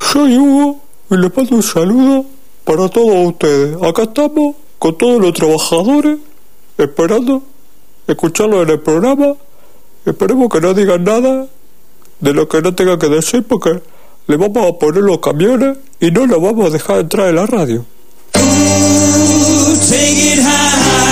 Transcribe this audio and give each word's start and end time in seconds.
Soy 0.00 0.38
Hugo 0.38 0.80
y 1.10 1.18
le 1.18 1.30
mando 1.36 1.56
un 1.56 1.62
saludo 1.62 2.24
para 2.64 2.88
todos 2.88 3.28
ustedes. 3.28 3.76
Acá 3.82 4.04
estamos 4.04 4.56
con 4.78 4.96
todos 4.96 5.20
los 5.20 5.34
trabajadores 5.34 6.16
esperando 6.78 7.42
escucharlo 8.06 8.62
en 8.62 8.70
el 8.70 8.80
programa. 8.80 9.34
Esperemos 10.06 10.48
que 10.48 10.62
no 10.62 10.72
digan 10.72 11.04
nada 11.04 11.46
de 12.20 12.32
lo 12.32 12.48
que 12.48 12.62
no 12.62 12.74
tenga 12.74 12.98
que 12.98 13.10
decir 13.10 13.44
porque 13.46 13.82
le 14.28 14.36
vamos 14.38 14.66
a 14.66 14.72
poner 14.78 15.02
los 15.02 15.18
camiones 15.18 15.76
y 16.00 16.10
no 16.10 16.26
lo 16.26 16.40
vamos 16.40 16.68
a 16.68 16.70
dejar 16.70 17.00
entrar 17.00 17.28
en 17.28 17.36
la 17.36 17.44
radio. 17.44 17.84
Ooh, 18.40 19.76
take 19.80 20.18
it 20.32 20.40
high. 20.42 21.07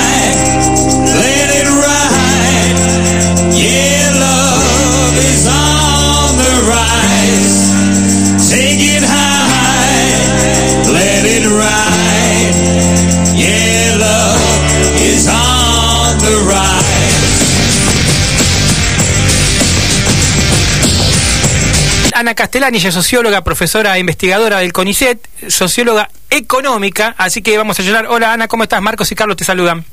Ana 22.27 22.35
Castellani, 22.35 22.79
ella 22.79 22.89
es 22.89 22.95
socióloga, 22.97 23.45
profesora 23.45 23.97
e 23.97 24.01
investigadora 24.01 24.59
del 24.59 24.73
CONICET, 24.73 25.29
socióloga 25.47 26.11
económica, 26.29 27.15
así 27.19 27.41
que 27.41 27.57
vamos 27.57 27.79
a 27.79 27.85
llorar. 27.85 28.07
Hola 28.09 28.33
Ana, 28.33 28.49
¿cómo 28.49 28.65
estás? 28.65 28.83
Marcos 28.83 29.13
y 29.13 29.15
Carlos 29.15 29.37
te 29.37 29.45
saludan. 29.45 29.85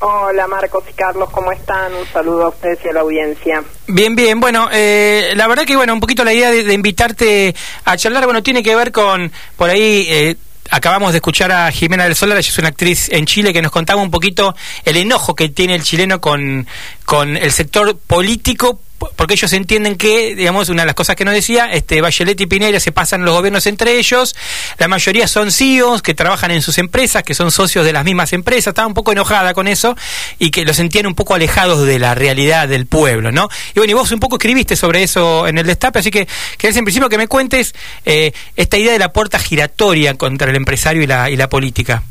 Hola 0.00 0.48
Marcos 0.48 0.82
y 0.90 0.92
Carlos, 0.94 1.30
¿cómo 1.30 1.52
están? 1.52 1.94
Un 1.94 2.04
saludo 2.08 2.46
a 2.46 2.48
ustedes 2.48 2.80
y 2.84 2.88
a 2.88 2.92
la 2.92 3.02
audiencia. 3.02 3.62
Bien, 3.86 4.16
bien. 4.16 4.40
Bueno, 4.40 4.68
eh, 4.72 5.32
la 5.36 5.46
verdad 5.46 5.64
que 5.64 5.76
bueno, 5.76 5.94
un 5.94 6.00
poquito 6.00 6.24
la 6.24 6.32
idea 6.32 6.50
de, 6.50 6.74
invitarte 6.74 7.54
a 7.84 7.96
charlar, 7.96 8.24
bueno, 8.24 8.42
tiene 8.42 8.64
que 8.64 8.74
ver 8.74 8.90
con 8.90 9.30
por 9.56 9.70
ahí. 9.70 10.08
Eh, 10.10 10.36
acabamos 10.70 11.12
de 11.12 11.18
escuchar 11.18 11.52
a 11.52 11.70
Jimena 11.70 12.02
del 12.02 12.16
Solar, 12.16 12.36
ella 12.36 12.50
es 12.50 12.58
una 12.58 12.66
actriz 12.66 13.08
en 13.12 13.26
Chile 13.26 13.52
que 13.52 13.62
nos 13.62 13.70
contaba 13.70 14.02
un 14.02 14.10
poquito 14.10 14.56
el 14.84 14.96
enojo 14.96 15.36
que 15.36 15.50
tiene 15.50 15.76
el 15.76 15.84
chileno 15.84 16.20
con, 16.20 16.66
con 17.04 17.36
el 17.36 17.52
sector 17.52 17.96
político 17.96 18.80
porque 19.14 19.34
ellos 19.34 19.52
entienden 19.52 19.96
que, 19.96 20.34
digamos, 20.34 20.68
una 20.68 20.82
de 20.82 20.86
las 20.86 20.94
cosas 20.94 21.16
que 21.16 21.24
nos 21.24 21.34
decía, 21.34 21.66
este 21.72 22.00
Bachelet 22.00 22.40
y 22.40 22.46
Pinera 22.46 22.80
se 22.80 22.92
pasan 22.92 23.24
los 23.24 23.34
gobiernos 23.34 23.66
entre 23.66 23.98
ellos, 23.98 24.34
la 24.78 24.88
mayoría 24.88 25.28
son 25.28 25.52
CEOs 25.52 26.02
que 26.02 26.14
trabajan 26.14 26.50
en 26.50 26.62
sus 26.62 26.78
empresas, 26.78 27.22
que 27.22 27.34
son 27.34 27.50
socios 27.50 27.84
de 27.84 27.92
las 27.92 28.04
mismas 28.04 28.32
empresas, 28.32 28.68
estaba 28.68 28.88
un 28.88 28.94
poco 28.94 29.12
enojada 29.12 29.54
con 29.54 29.68
eso 29.68 29.96
y 30.38 30.50
que 30.50 30.64
los 30.64 30.76
sentían 30.76 31.06
un 31.06 31.14
poco 31.14 31.34
alejados 31.34 31.86
de 31.86 31.98
la 31.98 32.14
realidad 32.14 32.68
del 32.68 32.86
pueblo, 32.86 33.32
¿no? 33.32 33.48
Y 33.74 33.78
bueno, 33.78 33.90
y 33.92 33.94
vos 33.94 34.10
un 34.12 34.20
poco 34.20 34.36
escribiste 34.36 34.76
sobre 34.76 35.02
eso 35.02 35.46
en 35.46 35.58
el 35.58 35.66
destape, 35.66 35.98
así 35.98 36.10
que 36.10 36.26
querés 36.58 36.76
en 36.76 36.84
principio 36.84 37.08
que 37.08 37.18
me 37.18 37.28
cuentes 37.28 37.74
eh, 38.04 38.32
esta 38.56 38.78
idea 38.78 38.92
de 38.92 38.98
la 38.98 39.12
puerta 39.12 39.38
giratoria 39.38 40.14
contra 40.14 40.50
el 40.50 40.56
empresario 40.56 41.02
y 41.02 41.06
la, 41.06 41.30
y 41.30 41.36
la 41.36 41.48
política. 41.48 42.02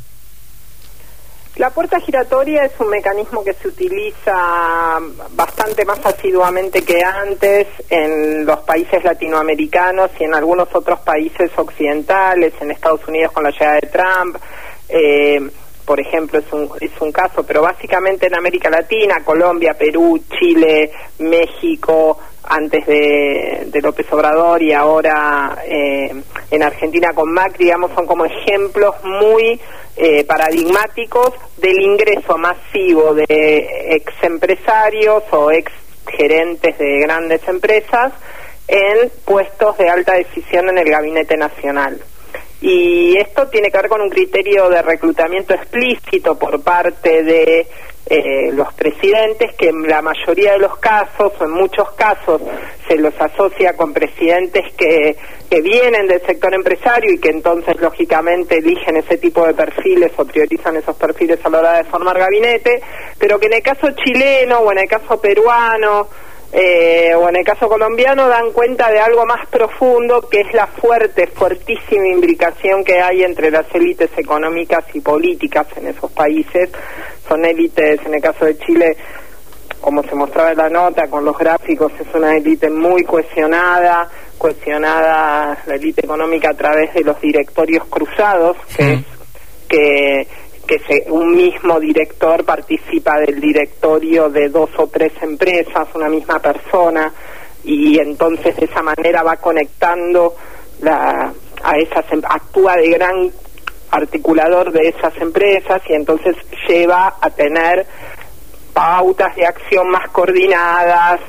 La 1.57 1.69
puerta 1.69 2.01
giratoria 2.01 2.65
es 2.65 2.73
un 2.79 2.89
mecanismo 2.89 3.41
que 3.41 3.53
se 3.53 3.69
utiliza 3.69 4.99
bastante 5.31 5.85
más 5.85 6.05
asiduamente 6.05 6.81
que 6.81 7.01
antes 7.01 7.67
en 7.89 8.45
los 8.45 8.59
países 8.59 9.01
latinoamericanos 9.05 10.11
y 10.19 10.25
en 10.25 10.35
algunos 10.35 10.67
otros 10.75 10.99
países 10.99 11.51
occidentales, 11.55 12.53
en 12.59 12.71
Estados 12.71 13.07
Unidos 13.07 13.31
con 13.31 13.45
la 13.45 13.51
llegada 13.51 13.75
de 13.75 13.87
Trump. 13.87 14.37
Eh, 14.89 15.49
por 15.85 16.01
ejemplo, 16.01 16.39
es 16.39 16.51
un, 16.51 16.69
es 16.81 16.91
un 16.99 17.13
caso, 17.13 17.45
pero 17.45 17.61
básicamente 17.61 18.27
en 18.27 18.35
América 18.35 18.69
Latina, 18.69 19.23
Colombia, 19.23 19.75
Perú, 19.77 20.19
Chile, 20.37 20.91
México, 21.19 22.19
antes 22.47 22.85
de, 22.85 23.81
López 23.81 24.11
Obrador 24.11 24.61
y 24.63 24.73
ahora 24.73 25.57
eh, 25.65 26.13
en 26.49 26.63
Argentina 26.63 27.09
con 27.13 27.31
Macri, 27.31 27.65
digamos, 27.65 27.91
son 27.93 28.07
como 28.07 28.25
ejemplos 28.25 28.95
muy 29.03 29.59
eh, 29.97 30.23
paradigmáticos 30.23 31.33
del 31.57 31.79
ingreso 31.81 32.37
masivo 32.37 33.13
de 33.13 33.25
ex 33.91 34.11
empresarios 34.23 35.23
o 35.31 35.51
ex 35.51 35.71
gerentes 36.07 36.77
de 36.77 36.99
grandes 36.99 37.47
empresas 37.47 38.13
en 38.67 39.11
puestos 39.23 39.77
de 39.77 39.89
alta 39.89 40.13
decisión 40.13 40.69
en 40.69 40.77
el 40.79 40.89
gabinete 40.89 41.37
nacional. 41.37 42.01
Y 42.61 43.17
esto 43.17 43.47
tiene 43.47 43.69
que 43.69 43.77
ver 43.77 43.89
con 43.89 44.01
un 44.01 44.09
criterio 44.09 44.69
de 44.69 44.81
reclutamiento 44.81 45.53
explícito 45.53 46.37
por 46.37 46.63
parte 46.63 47.23
de 47.23 47.67
eh, 48.07 48.51
los 48.51 48.71
presidentes, 48.73 49.55
que 49.55 49.69
en 49.69 49.87
la 49.87 50.01
mayoría 50.01 50.53
de 50.53 50.59
los 50.59 50.77
casos, 50.77 51.33
o 51.39 51.43
en 51.43 51.51
muchos 51.51 51.91
casos, 51.93 52.41
se 52.87 52.97
los 52.97 53.19
asocia 53.19 53.75
con 53.75 53.93
presidentes 53.93 54.73
que, 54.75 55.17
que 55.49 55.61
vienen 55.61 56.07
del 56.07 56.21
sector 56.21 56.53
empresario 56.53 57.11
y 57.13 57.19
que 57.19 57.29
entonces, 57.29 57.75
lógicamente, 57.79 58.57
eligen 58.57 58.97
ese 58.97 59.17
tipo 59.17 59.45
de 59.47 59.55
perfiles 59.55 60.11
o 60.17 60.25
priorizan 60.25 60.75
esos 60.75 60.95
perfiles 60.95 61.39
a 61.43 61.49
la 61.49 61.59
hora 61.59 61.77
de 61.77 61.83
formar 61.85 62.19
gabinete, 62.19 62.81
pero 63.17 63.39
que 63.39 63.47
en 63.47 63.53
el 63.53 63.63
caso 63.63 63.87
chileno 63.91 64.59
o 64.59 64.71
en 64.71 64.79
el 64.79 64.87
caso 64.87 65.19
peruano, 65.19 66.07
eh, 66.57 67.13
o 67.15 67.27
en 67.27 67.35
el 67.35 67.43
caso 67.43 67.67
colombiano 67.67 68.29
dan 68.29 68.51
cuenta 68.53 68.89
de 68.89 68.99
algo 68.99 69.25
más 69.25 69.45
profundo 69.47 70.29
que 70.29 70.39
es 70.39 70.53
la 70.53 70.67
fuerte, 70.67 71.27
fuertísima 71.27 72.07
imbricación 72.07 72.83
que 72.85 73.01
hay 73.01 73.23
entre 73.23 73.51
las 73.51 73.65
élites 73.73 74.09
económicas 74.15 74.85
y 74.93 75.01
políticas 75.01 75.67
en 75.75 75.87
esos 75.87 76.09
países. 76.11 76.69
Son 77.27 77.43
élites, 77.43 77.99
en 78.05 78.13
el 78.13 78.21
caso 78.21 78.45
de 78.45 78.57
Chile, 78.59 78.97
como 79.81 80.03
se 80.03 80.15
mostraba 80.15 80.51
en 80.51 80.57
la 80.57 80.69
nota 80.69 81.07
con 81.07 81.25
los 81.25 81.37
gráficos, 81.37 81.91
es 81.99 82.13
una 82.13 82.35
élite 82.35 82.69
muy 82.69 83.03
cohesionada, 83.03 84.09
cohesionada 84.37 85.57
la 85.65 85.75
élite 85.75 86.05
económica 86.05 86.49
a 86.51 86.53
través 86.55 86.93
de 86.93 87.03
los 87.03 87.19
directorios 87.21 87.85
cruzados, 87.85 88.57
que, 88.75 89.03
que 89.67 90.27
que 90.65 90.79
se, 90.79 91.11
un 91.11 91.35
mismo 91.35 91.79
director 91.79 92.43
participa 92.43 93.19
del 93.19 93.39
directorio 93.39 94.29
de 94.29 94.49
dos 94.49 94.69
o 94.77 94.87
tres 94.87 95.13
empresas, 95.21 95.87
una 95.93 96.09
misma 96.09 96.39
persona, 96.39 97.13
y 97.63 97.99
entonces 97.99 98.55
de 98.55 98.65
esa 98.65 98.81
manera 98.81 99.23
va 99.23 99.37
conectando 99.37 100.35
la, 100.81 101.31
a 101.63 101.77
esas, 101.77 102.11
em, 102.11 102.21
actúa 102.27 102.75
de 102.75 102.89
gran 102.89 103.31
articulador 103.95 104.71
de 104.71 104.89
esas 104.89 105.15
empresas 105.21 105.81
y 105.87 105.93
entonces 105.93 106.35
lleva 106.67 107.15
a 107.21 107.29
tener 107.29 107.85
pautas 108.73 109.35
de 109.35 109.45
acción 109.45 109.89
más 109.89 110.09
coordinadas, 110.09 111.21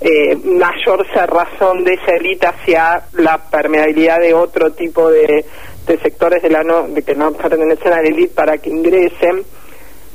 eh, 0.00 0.36
mayor 0.36 1.06
cerrazón 1.12 1.84
de 1.84 1.94
esa 1.94 2.12
élite 2.12 2.46
hacia 2.46 3.04
la 3.12 3.38
permeabilidad 3.38 4.18
de 4.18 4.34
otro 4.34 4.72
tipo 4.72 5.10
de, 5.10 5.44
de 5.86 5.98
sectores 5.98 6.42
de 6.42 6.50
la 6.50 6.62
no, 6.62 6.88
de 6.88 7.02
que 7.02 7.14
no 7.14 7.32
pertenecen 7.32 7.92
a 7.92 8.02
la 8.02 8.08
élite 8.08 8.34
para 8.34 8.58
que 8.58 8.70
ingresen. 8.70 9.42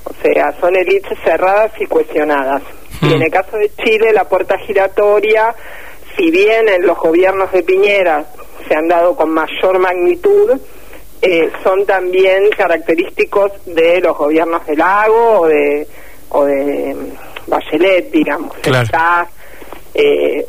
O 0.04 0.14
sea, 0.22 0.56
son 0.60 0.76
élites 0.76 1.18
cerradas 1.24 1.72
y 1.80 1.88
cuestionadas. 1.88 2.62
Y 3.02 3.14
en 3.14 3.20
hmm. 3.20 3.24
el 3.24 3.32
caso 3.32 3.58
de 3.58 3.72
Chile, 3.84 4.14
la 4.14 4.26
puerta 4.26 4.58
giratoria, 4.60 5.56
si 6.16 6.30
bien 6.30 6.70
en 6.70 6.86
los 6.86 6.98
gobiernos 6.98 7.52
de 7.52 7.64
Piñera 7.64 8.26
se 8.68 8.76
han 8.76 8.88
dado 8.88 9.16
con 9.16 9.32
mayor 9.32 9.80
magnitud, 9.80 10.60
eh, 11.28 11.52
son 11.64 11.88
también 11.88 12.50
característicos 12.56 13.52
de 13.66 14.00
los 14.00 14.16
gobiernos 14.16 14.64
de 14.68 14.76
Lago 14.76 15.40
o 15.40 15.48
de, 15.48 15.88
o 16.30 16.46
de 16.46 16.94
mm, 16.94 17.50
Bachelet, 17.50 18.12
digamos. 18.12 18.56
Está, 18.64 19.28
eh, 19.96 20.46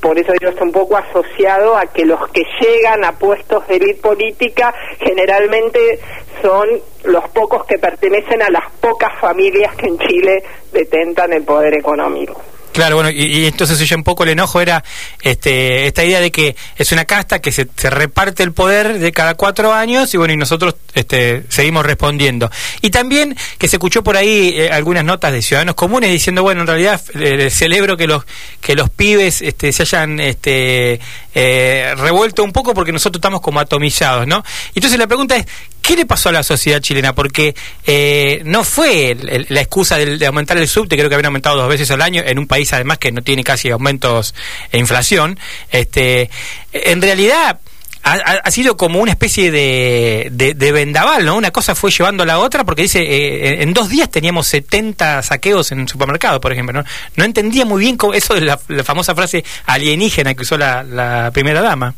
por 0.00 0.16
eso 0.16 0.32
yo 0.40 0.50
está 0.50 0.62
un 0.62 0.70
poco 0.70 0.96
asociado 0.96 1.76
a 1.76 1.86
que 1.86 2.04
los 2.04 2.28
que 2.28 2.44
llegan 2.60 3.04
a 3.04 3.12
puestos 3.12 3.66
de 3.66 3.76
élite 3.76 4.00
política 4.00 4.72
generalmente 5.00 5.98
son 6.40 6.68
los 7.04 7.28
pocos 7.30 7.64
que 7.66 7.78
pertenecen 7.78 8.40
a 8.40 8.50
las 8.50 8.70
pocas 8.80 9.18
familias 9.20 9.74
que 9.74 9.88
en 9.88 9.98
Chile 9.98 10.44
detentan 10.72 11.32
el 11.32 11.42
poder 11.42 11.74
económico. 11.74 12.40
Claro, 12.72 12.96
bueno, 12.96 13.10
y, 13.10 13.46
entonces 13.46 13.78
ya 13.88 13.96
un 13.96 14.04
poco 14.04 14.22
el 14.22 14.30
enojo 14.30 14.60
era 14.60 14.84
este, 15.22 15.86
esta 15.86 16.04
idea 16.04 16.20
de 16.20 16.30
que 16.30 16.54
es 16.76 16.92
una 16.92 17.04
casta 17.04 17.40
que 17.40 17.50
se, 17.50 17.68
reparte 17.90 18.44
el 18.44 18.52
poder 18.52 18.98
de 18.98 19.10
cada 19.10 19.34
cuatro 19.34 19.72
años 19.72 20.14
y 20.14 20.16
bueno, 20.18 20.34
y 20.34 20.36
nosotros 20.36 20.76
este, 20.94 21.44
seguimos 21.48 21.84
respondiendo. 21.84 22.50
Y 22.80 22.90
también 22.90 23.36
que 23.58 23.66
se 23.66 23.76
escuchó 23.76 24.04
por 24.04 24.16
ahí 24.16 24.54
eh, 24.54 24.70
algunas 24.70 25.04
notas 25.04 25.32
de 25.32 25.42
ciudadanos 25.42 25.74
comunes 25.74 26.10
diciendo, 26.10 26.42
bueno, 26.42 26.60
en 26.60 26.68
realidad 26.68 27.00
eh, 27.14 27.50
celebro 27.50 27.96
que 27.96 28.06
los 28.06 28.24
que 28.60 28.76
los 28.76 28.88
pibes 28.88 29.42
este, 29.42 29.72
se 29.72 29.82
hayan 29.82 30.20
este, 30.20 31.00
eh, 31.34 31.94
revuelto 31.96 32.44
un 32.44 32.52
poco 32.52 32.74
porque 32.74 32.92
nosotros 32.92 33.18
estamos 33.18 33.40
como 33.40 33.60
atomizados, 33.60 34.26
¿no? 34.26 34.42
Entonces 34.74 34.98
la 34.98 35.06
pregunta 35.06 35.36
es, 35.36 35.46
¿Qué 35.82 35.96
le 35.96 36.06
pasó 36.06 36.28
a 36.28 36.32
la 36.32 36.42
sociedad 36.42 36.80
chilena? 36.80 37.14
Porque 37.14 37.54
eh, 37.86 38.42
no 38.44 38.64
fue 38.64 39.16
la 39.48 39.60
excusa 39.60 39.96
de, 39.96 40.24
aumentar 40.26 40.56
el 40.58 40.68
subte, 40.68 40.96
creo 40.96 41.08
que 41.08 41.14
habían 41.14 41.26
aumentado 41.26 41.56
dos 41.56 41.68
veces 41.68 41.90
al 41.90 42.02
año, 42.02 42.22
en 42.24 42.38
un 42.38 42.46
país 42.46 42.72
además 42.72 42.98
que 42.98 43.10
no 43.12 43.22
tiene 43.22 43.42
casi 43.42 43.70
aumentos 43.70 44.34
e 44.70 44.78
inflación. 44.78 45.38
Este, 45.70 46.30
en 46.72 47.00
realidad 47.00 47.60
ha, 48.02 48.50
sido 48.50 48.76
como 48.76 49.00
una 49.00 49.12
especie 49.12 49.50
de, 49.50 50.28
de, 50.30 50.72
vendaval, 50.72 51.24
¿no? 51.24 51.36
Una 51.36 51.50
cosa 51.50 51.74
fue 51.74 51.90
llevando 51.90 52.22
a 52.22 52.26
la 52.26 52.38
otra, 52.38 52.64
porque 52.64 52.82
dice, 52.82 53.00
eh, 53.02 53.62
en 53.62 53.72
dos 53.72 53.88
días 53.88 54.10
teníamos 54.10 54.46
70 54.48 55.22
saqueos 55.22 55.72
en 55.72 55.80
el 55.80 55.88
supermercado, 55.88 56.40
por 56.40 56.52
ejemplo, 56.52 56.72
¿no? 56.80 56.84
No 57.16 57.24
entendía 57.24 57.64
muy 57.64 57.80
bien 57.80 57.96
cómo, 57.96 58.14
eso 58.14 58.34
de 58.34 58.40
la, 58.42 58.58
famosa 58.84 59.14
frase 59.14 59.44
alienígena 59.66 60.34
que 60.34 60.42
usó 60.42 60.56
la, 60.56 60.82
la 60.82 61.30
primera 61.32 61.60
dama. 61.60 61.94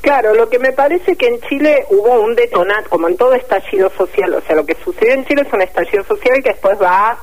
Claro, 0.00 0.34
lo 0.34 0.48
que 0.48 0.60
me 0.60 0.72
parece 0.72 1.16
que 1.16 1.26
en 1.26 1.40
Chile 1.48 1.84
hubo 1.90 2.20
un 2.20 2.36
detonante, 2.36 2.88
como 2.88 3.08
en 3.08 3.16
todo 3.16 3.34
estallido 3.34 3.90
social, 3.96 4.34
o 4.34 4.40
sea, 4.42 4.54
lo 4.54 4.64
que 4.64 4.76
sucedió 4.84 5.14
en 5.14 5.26
Chile 5.26 5.42
es 5.44 5.52
un 5.52 5.62
estallido 5.62 6.04
social 6.04 6.42
que 6.44 6.50
después 6.50 6.80
va 6.80 7.18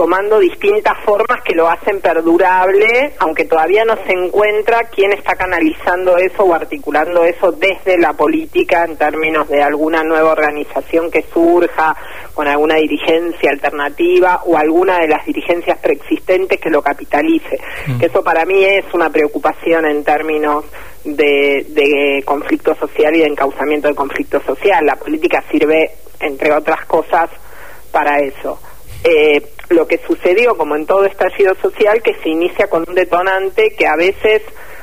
tomando 0.00 0.38
distintas 0.38 0.96
formas 1.04 1.42
que 1.44 1.54
lo 1.54 1.68
hacen 1.68 2.00
perdurable, 2.00 3.12
aunque 3.18 3.44
todavía 3.44 3.84
no 3.84 3.96
se 4.06 4.14
encuentra 4.14 4.84
quién 4.84 5.12
está 5.12 5.36
canalizando 5.36 6.16
eso 6.16 6.42
o 6.42 6.54
articulando 6.54 7.22
eso 7.22 7.52
desde 7.52 7.98
la 7.98 8.14
política 8.14 8.86
en 8.86 8.96
términos 8.96 9.46
de 9.50 9.62
alguna 9.62 10.02
nueva 10.02 10.32
organización 10.32 11.10
que 11.10 11.26
surja 11.30 11.94
con 12.32 12.48
alguna 12.48 12.76
dirigencia 12.76 13.50
alternativa 13.50 14.40
o 14.46 14.56
alguna 14.56 15.00
de 15.00 15.08
las 15.08 15.26
dirigencias 15.26 15.76
preexistentes 15.76 16.58
que 16.58 16.70
lo 16.70 16.80
capitalice. 16.80 17.60
Que 17.98 18.06
eso 18.06 18.24
para 18.24 18.46
mí 18.46 18.64
es 18.64 18.86
una 18.94 19.10
preocupación 19.10 19.84
en 19.84 20.02
términos 20.02 20.64
de, 21.04 21.66
de 21.68 22.22
conflicto 22.24 22.74
social 22.74 23.14
y 23.16 23.18
de 23.18 23.26
encauzamiento 23.26 23.86
del 23.86 23.96
conflicto 23.96 24.40
social. 24.40 24.82
La 24.86 24.96
política 24.96 25.44
sirve, 25.50 25.90
entre 26.20 26.54
otras 26.54 26.86
cosas, 26.86 27.28
para 27.92 28.18
eso. 28.20 28.58
Eh, 29.04 29.42
lo 29.70 29.86
que 29.86 29.98
sucedió, 30.06 30.56
como 30.56 30.76
en 30.76 30.86
todo 30.86 31.04
estallido 31.04 31.54
social, 31.56 32.02
que 32.02 32.14
se 32.22 32.28
inicia 32.28 32.68
con 32.68 32.84
un 32.88 32.94
detonante 32.94 33.74
que 33.76 33.86
a 33.86 33.96
veces 33.96 34.42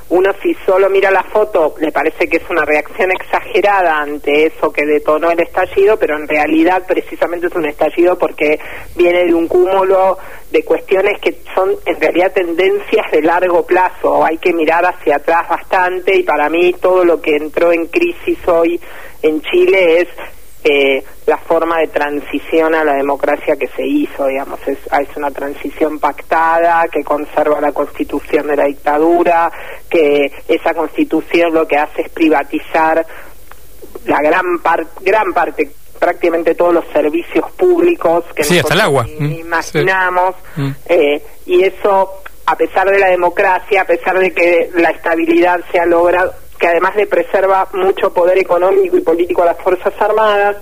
uno 0.09 0.31
si 0.41 0.53
solo 0.65 0.89
mira 0.89 1.11
la 1.11 1.23
foto 1.23 1.75
le 1.79 1.91
parece 1.91 2.29
que 2.29 2.37
es 2.37 2.49
una 2.49 2.63
reacción 2.63 3.11
exagerada 3.11 3.97
ante 3.97 4.45
eso 4.45 4.71
que 4.71 4.85
detonó 4.85 5.31
el 5.31 5.41
estallido, 5.41 5.99
pero 5.99 6.15
en 6.15 6.27
realidad 6.29 6.83
precisamente 6.87 7.47
es 7.47 7.55
un 7.55 7.65
estallido 7.65 8.17
porque 8.17 8.57
viene 8.95 9.25
de 9.25 9.33
un 9.33 9.49
cúmulo 9.49 10.17
de 10.49 10.63
cuestiones 10.63 11.19
que 11.19 11.41
son 11.53 11.75
en 11.85 11.99
realidad 11.99 12.31
tendencias 12.31 13.11
de 13.11 13.21
largo 13.21 13.65
plazo. 13.65 14.23
Hay 14.23 14.37
que 14.37 14.53
mirar 14.53 14.85
hacia 14.85 15.17
atrás 15.17 15.49
bastante 15.49 16.15
y 16.15 16.23
para 16.23 16.49
mí 16.49 16.73
todo 16.79 17.03
lo 17.03 17.21
que 17.21 17.35
entró 17.35 17.73
en 17.73 17.87
crisis 17.87 18.39
hoy 18.47 18.79
en 19.21 19.41
Chile 19.41 20.01
es 20.01 20.07
eh, 20.63 21.03
la 21.25 21.37
forma 21.37 21.79
de 21.79 21.87
transición 21.87 22.75
a 22.75 22.83
la 22.83 22.93
democracia 22.93 23.55
que 23.55 23.67
se 23.67 23.85
hizo, 23.85 24.27
digamos, 24.27 24.59
es, 24.67 24.77
es 24.77 25.17
una 25.17 25.31
transición 25.31 25.99
pactada 25.99 26.87
que 26.91 27.03
conserva 27.03 27.61
la 27.61 27.71
constitución 27.71 28.47
de 28.47 28.55
la 28.55 28.65
dictadura, 28.65 29.51
que 29.89 30.31
esa 30.47 30.73
constitución 30.73 31.53
lo 31.53 31.67
que 31.67 31.77
hace 31.77 32.01
es 32.01 32.09
privatizar 32.09 33.05
la 34.05 34.21
gran, 34.21 34.59
par 34.59 34.85
gran 35.01 35.33
parte 35.33 35.69
prácticamente 35.99 36.55
todos 36.55 36.73
los 36.73 36.85
servicios 36.93 37.51
públicos 37.53 38.23
que 38.35 38.43
Sí, 38.43 38.59
hasta 38.59 38.75
nosotros 38.75 38.75
el 38.75 38.81
agua. 38.81 39.07
Mm, 39.19 39.31
imaginamos 39.39 40.35
sí. 40.55 40.61
Mm. 40.61 40.75
eh, 40.89 41.23
y 41.47 41.63
eso 41.63 42.21
a 42.45 42.55
pesar 42.55 42.89
de 42.89 42.99
la 42.99 43.07
democracia 43.07 43.81
a 43.81 43.85
pesar 43.85 44.19
de 44.19 44.31
que 44.31 44.69
la 44.75 44.89
estabilidad 44.91 45.59
se 45.71 45.79
ha 45.79 45.85
logrado 45.85 46.33
que 46.59 46.67
además 46.67 46.95
le 46.95 47.07
preserva 47.07 47.67
mucho 47.73 48.11
poder 48.13 48.37
económico 48.37 48.97
y 48.97 49.01
político 49.01 49.43
a 49.43 49.47
las 49.47 49.57
fuerzas 49.61 49.93
armadas 49.99 50.57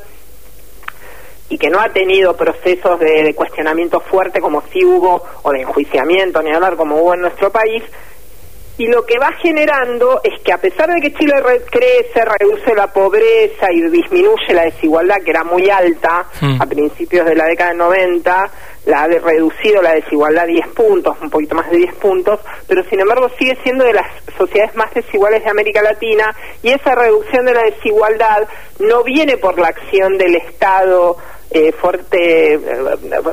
y 1.49 1.57
que 1.57 1.69
no 1.69 1.79
ha 1.79 1.89
tenido 1.89 2.35
procesos 2.35 2.99
de, 2.99 3.23
de 3.23 3.33
cuestionamiento 3.35 3.99
fuerte 3.99 4.41
como 4.41 4.63
sí 4.73 4.83
hubo 4.83 5.23
o 5.43 5.51
de 5.51 5.61
enjuiciamiento 5.61 6.41
ni 6.41 6.51
hablar 6.51 6.75
como 6.75 6.97
hubo 6.97 7.13
en 7.13 7.21
nuestro 7.21 7.51
país 7.51 7.83
y 8.77 8.87
lo 8.87 9.05
que 9.05 9.17
va 9.19 9.31
generando 9.41 10.19
es 10.23 10.41
que 10.41 10.51
a 10.51 10.57
pesar 10.57 10.89
de 10.93 10.99
que 10.99 11.13
Chile 11.13 11.39
re- 11.41 11.61
crece, 11.71 12.25
reduce 12.39 12.75
la 12.75 12.87
pobreza 12.91 13.71
y 13.71 13.79
disminuye 13.89 14.53
la 14.53 14.63
desigualdad, 14.63 15.15
que 15.23 15.31
era 15.31 15.45
muy 15.45 15.69
alta 15.69 16.25
Mm. 16.41 16.61
a 16.61 16.65
principios 16.65 17.25
de 17.25 17.35
la 17.35 17.45
década 17.45 17.69
del 17.69 17.77
90, 17.77 18.51
la 18.85 19.03
ha 19.03 19.07
reducido 19.07 19.81
la 19.81 19.93
desigualdad 19.93 20.47
10 20.47 20.67
puntos, 20.69 21.15
un 21.21 21.29
poquito 21.29 21.55
más 21.55 21.69
de 21.69 21.77
10 21.77 21.95
puntos, 21.95 22.39
pero 22.67 22.83
sin 22.85 22.99
embargo 22.99 23.29
sigue 23.37 23.57
siendo 23.63 23.83
de 23.83 23.93
las 23.93 24.07
sociedades 24.37 24.75
más 24.75 24.93
desiguales 24.93 25.43
de 25.43 25.49
América 25.49 25.81
Latina 25.81 26.35
y 26.61 26.71
esa 26.71 26.95
reducción 26.95 27.45
de 27.45 27.53
la 27.53 27.63
desigualdad 27.63 28.47
no 28.79 29.03
viene 29.03 29.37
por 29.37 29.57
la 29.57 29.67
acción 29.67 30.17
del 30.17 30.35
Estado 30.35 31.17
eh, 31.51 31.71
fuerte, 31.71 32.55
eh, 32.55 32.59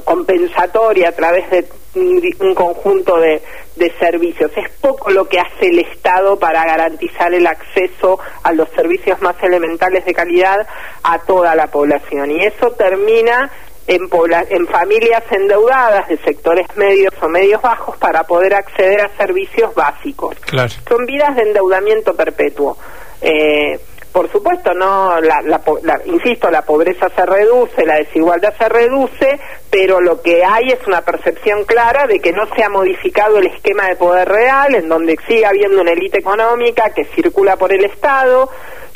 compensatoria 0.05 1.09
a 1.09 1.13
través 1.13 1.51
de 1.51 1.67
un 1.95 2.55
conjunto 2.55 3.19
de, 3.19 3.43
de 3.77 3.93
servicios. 3.99 4.51
Es 4.57 4.71
poco 4.81 5.11
lo 5.11 5.27
que 5.27 5.39
hace 5.39 5.67
el 5.67 5.79
Estado 5.81 6.39
para 6.39 6.65
garantizar 6.65 7.33
el 7.35 7.47
acceso 7.47 8.19
a 8.43 8.53
los 8.53 8.69
servicios 8.71 9.21
más 9.23 9.37
elementales 9.43 10.05
de 10.05 10.15
calidad 10.15 10.67
a 11.03 11.19
toda 11.21 11.55
la 11.55 11.67
población. 11.67 12.31
Y 12.31 12.45
eso 12.45 12.71
termina 12.73 13.51
en, 13.87 14.09
en 14.51 14.67
familias 14.69 15.23
endeudadas 15.31 16.09
de 16.09 16.19
sectores 16.19 16.67
medios 16.77 17.13
o 17.21 17.29
medios 17.29 17.61
bajos 17.61 17.97
para 17.97 18.25
poder 18.25 18.55
acceder 18.55 19.01
a 19.01 19.09
servicios 19.17 19.75
básicos 19.75 20.37
Claro. 20.47 20.73
son 20.89 21.05
vidas 21.07 21.35
de 21.37 21.43
endeudamiento 21.43 22.15
perpetuo. 22.15 22.77
Eh, 23.21 23.79
por 24.13 24.31
supuesto, 24.31 24.75
no, 24.75 25.21
la, 25.21 25.41
la 25.43 25.61
la- 25.83 26.01
insisto, 26.05 26.51
la 26.51 26.63
pobreza 26.63 27.09
se 27.17 27.25
reduce, 27.25 27.87
la 27.87 27.97
desigualdad 27.97 28.53
se 28.59 28.69
reduce, 28.69 29.41
pero 29.71 30.01
lo 30.01 30.21
que 30.21 30.45
hay 30.45 30.67
es 30.69 30.87
una 30.87 31.01
percepción 31.01 31.65
clara 31.65 32.07
de 32.07 32.21
que 32.21 32.33
no 32.33 32.47
se 32.55 32.63
ha 32.63 32.69
modificado 32.69 33.39
el 33.39 33.47
esquema 33.47 33.87
de 33.89 33.97
poder 33.97 34.29
real, 34.29 34.75
en 34.75 34.89
donde 34.89 35.17
sigue 35.27 35.47
habiendo 35.47 35.81
una 35.81 35.93
élite 35.93 36.19
económica 36.21 36.91
que 36.95 37.07
circula 37.07 37.57
por 37.57 37.73
el 37.73 37.85
Estado. 37.87 38.51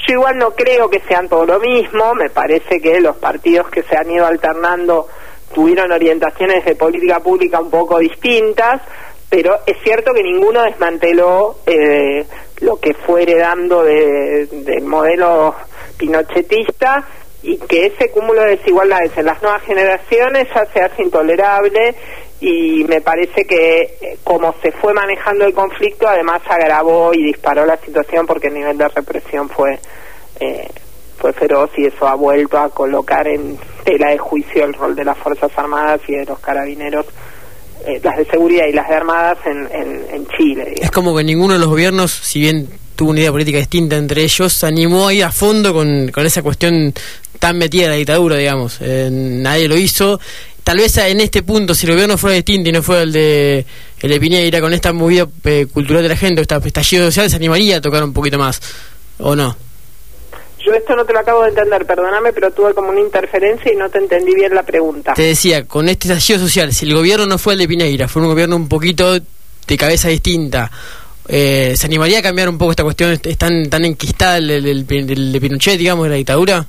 Yo 0.06 0.14
igual 0.14 0.36
no 0.36 0.50
creo 0.50 0.90
que 0.90 1.00
sean 1.08 1.28
todo 1.28 1.46
lo 1.46 1.58
mismo, 1.60 2.14
me 2.14 2.28
parece 2.28 2.80
que 2.80 3.00
los 3.00 3.16
partidos 3.16 3.68
que 3.70 3.82
se 3.84 3.96
han 3.96 4.10
ido 4.10 4.26
alternando 4.26 5.08
tuvieron 5.54 5.90
orientaciones 5.90 6.64
de 6.64 6.74
política 6.76 7.20
pública 7.20 7.58
un 7.60 7.70
poco 7.70 7.98
distintas, 7.98 8.82
pero 9.28 9.58
es 9.66 9.76
cierto 9.82 10.12
que 10.14 10.22
ninguno 10.22 10.62
desmanteló 10.62 11.56
eh, 11.66 12.24
lo 12.60 12.76
que 12.76 12.94
fue 12.94 13.22
heredando 13.22 13.82
de- 13.82 14.46
del 14.46 14.84
modelo 14.84 15.54
pinochetista 16.10 17.04
y 17.42 17.58
que 17.58 17.86
ese 17.86 18.10
cúmulo 18.10 18.42
de 18.42 18.56
desigualdades 18.56 19.16
en 19.16 19.26
las 19.26 19.42
nuevas 19.42 19.62
generaciones 19.62 20.46
ya 20.54 20.66
se 20.72 20.80
hace 20.80 21.02
intolerable 21.02 21.94
y 22.40 22.84
me 22.84 23.00
parece 23.00 23.44
que 23.46 23.80
eh, 24.00 24.18
como 24.24 24.54
se 24.62 24.72
fue 24.72 24.92
manejando 24.92 25.44
el 25.44 25.54
conflicto 25.54 26.06
además 26.08 26.42
agravó 26.48 27.12
y 27.14 27.24
disparó 27.24 27.64
la 27.66 27.76
situación 27.78 28.26
porque 28.26 28.48
el 28.48 28.54
nivel 28.54 28.76
de 28.78 28.88
represión 28.88 29.48
fue 29.48 29.78
eh, 30.40 30.68
fue 31.18 31.32
feroz 31.32 31.70
y 31.78 31.86
eso 31.86 32.06
ha 32.06 32.14
vuelto 32.14 32.58
a 32.58 32.68
colocar 32.68 33.26
en 33.26 33.58
tela 33.84 34.10
de 34.10 34.18
juicio 34.18 34.64
el 34.64 34.74
rol 34.74 34.94
de 34.94 35.04
las 35.04 35.16
Fuerzas 35.16 35.50
Armadas 35.56 36.00
y 36.08 36.14
de 36.14 36.26
los 36.26 36.38
carabineros, 36.40 37.06
eh, 37.86 38.00
las 38.02 38.16
de 38.16 38.24
seguridad 38.26 38.66
y 38.66 38.72
las 38.72 38.88
de 38.88 38.94
armadas 38.94 39.38
en, 39.46 39.68
en, 40.12 40.26
Chile. 40.36 40.74
Es 40.80 40.90
como 40.90 41.16
que 41.16 41.24
ninguno 41.24 41.54
de 41.54 41.60
los 41.60 41.68
gobiernos, 41.68 42.10
si 42.10 42.40
bien 42.40 42.68
tuvo 42.96 43.10
una 43.10 43.20
idea 43.20 43.30
política 43.30 43.58
distinta 43.58 43.96
entre 43.96 44.22
ellos, 44.22 44.52
se 44.52 44.66
animó 44.66 45.08
a 45.08 45.14
ir 45.14 45.24
a 45.24 45.30
fondo 45.30 45.72
con, 45.72 46.10
con 46.10 46.26
esa 46.26 46.42
cuestión 46.42 46.92
tan 47.38 47.58
metida 47.58 47.84
de 47.84 47.88
la 47.90 47.94
dictadura, 47.96 48.36
digamos. 48.36 48.78
Eh, 48.80 49.08
nadie 49.10 49.68
lo 49.68 49.76
hizo. 49.76 50.18
Tal 50.64 50.78
vez 50.78 50.96
en 50.96 51.20
este 51.20 51.42
punto, 51.42 51.74
si 51.74 51.86
el 51.86 51.92
gobierno 51.92 52.18
fuera 52.18 52.34
distinto 52.34 52.68
y 52.70 52.72
no 52.72 52.82
fuera 52.82 53.02
el 53.02 53.12
de, 53.12 53.64
el 54.00 54.10
de 54.10 54.20
Piñera, 54.20 54.60
con 54.60 54.72
esta 54.74 54.92
movida 54.92 55.28
eh, 55.44 55.66
cultural 55.72 56.02
de 56.02 56.08
la 56.08 56.16
gente, 56.16 56.42
esta 56.42 56.56
estallido 56.56 57.06
social, 57.06 57.30
se 57.30 57.36
animaría 57.36 57.76
a 57.76 57.80
tocar 57.80 58.02
un 58.02 58.12
poquito 58.12 58.36
más. 58.36 58.60
¿O 59.18 59.36
no? 59.36 59.56
Yo 60.66 60.72
esto 60.74 60.96
no 60.96 61.04
te 61.04 61.12
lo 61.12 61.20
acabo 61.20 61.42
de 61.44 61.50
entender, 61.50 61.86
perdóname, 61.86 62.32
pero 62.32 62.50
tuve 62.50 62.74
como 62.74 62.90
una 62.90 63.00
interferencia 63.00 63.72
y 63.72 63.76
no 63.76 63.88
te 63.88 63.98
entendí 63.98 64.34
bien 64.34 64.52
la 64.52 64.64
pregunta. 64.64 65.14
Te 65.14 65.22
decía, 65.22 65.64
con 65.64 65.88
este 65.88 66.08
estallido 66.08 66.40
social, 66.40 66.72
si 66.72 66.86
el 66.86 66.94
gobierno 66.94 67.24
no 67.26 67.38
fue 67.38 67.52
el 67.52 67.60
de 67.60 67.68
Piñera, 67.68 68.08
fue 68.08 68.22
un 68.22 68.28
gobierno 68.28 68.56
un 68.56 68.68
poquito 68.68 69.14
de 69.14 69.76
cabeza 69.78 70.08
distinta, 70.08 70.68
eh, 71.28 71.74
¿se 71.76 71.86
animaría 71.86 72.18
a 72.18 72.22
cambiar 72.22 72.48
un 72.48 72.58
poco 72.58 72.72
esta 72.72 72.82
cuestión? 72.82 73.12
¿Es 73.22 73.38
tan, 73.38 73.70
tan 73.70 73.84
enquistada 73.84 74.38
el, 74.38 74.50
el- 74.50 74.66
el- 74.66 75.10
el 75.10 75.32
de 75.32 75.40
Pinochet, 75.40 75.78
digamos, 75.78 76.04
de 76.06 76.10
la 76.10 76.16
dictadura? 76.16 76.66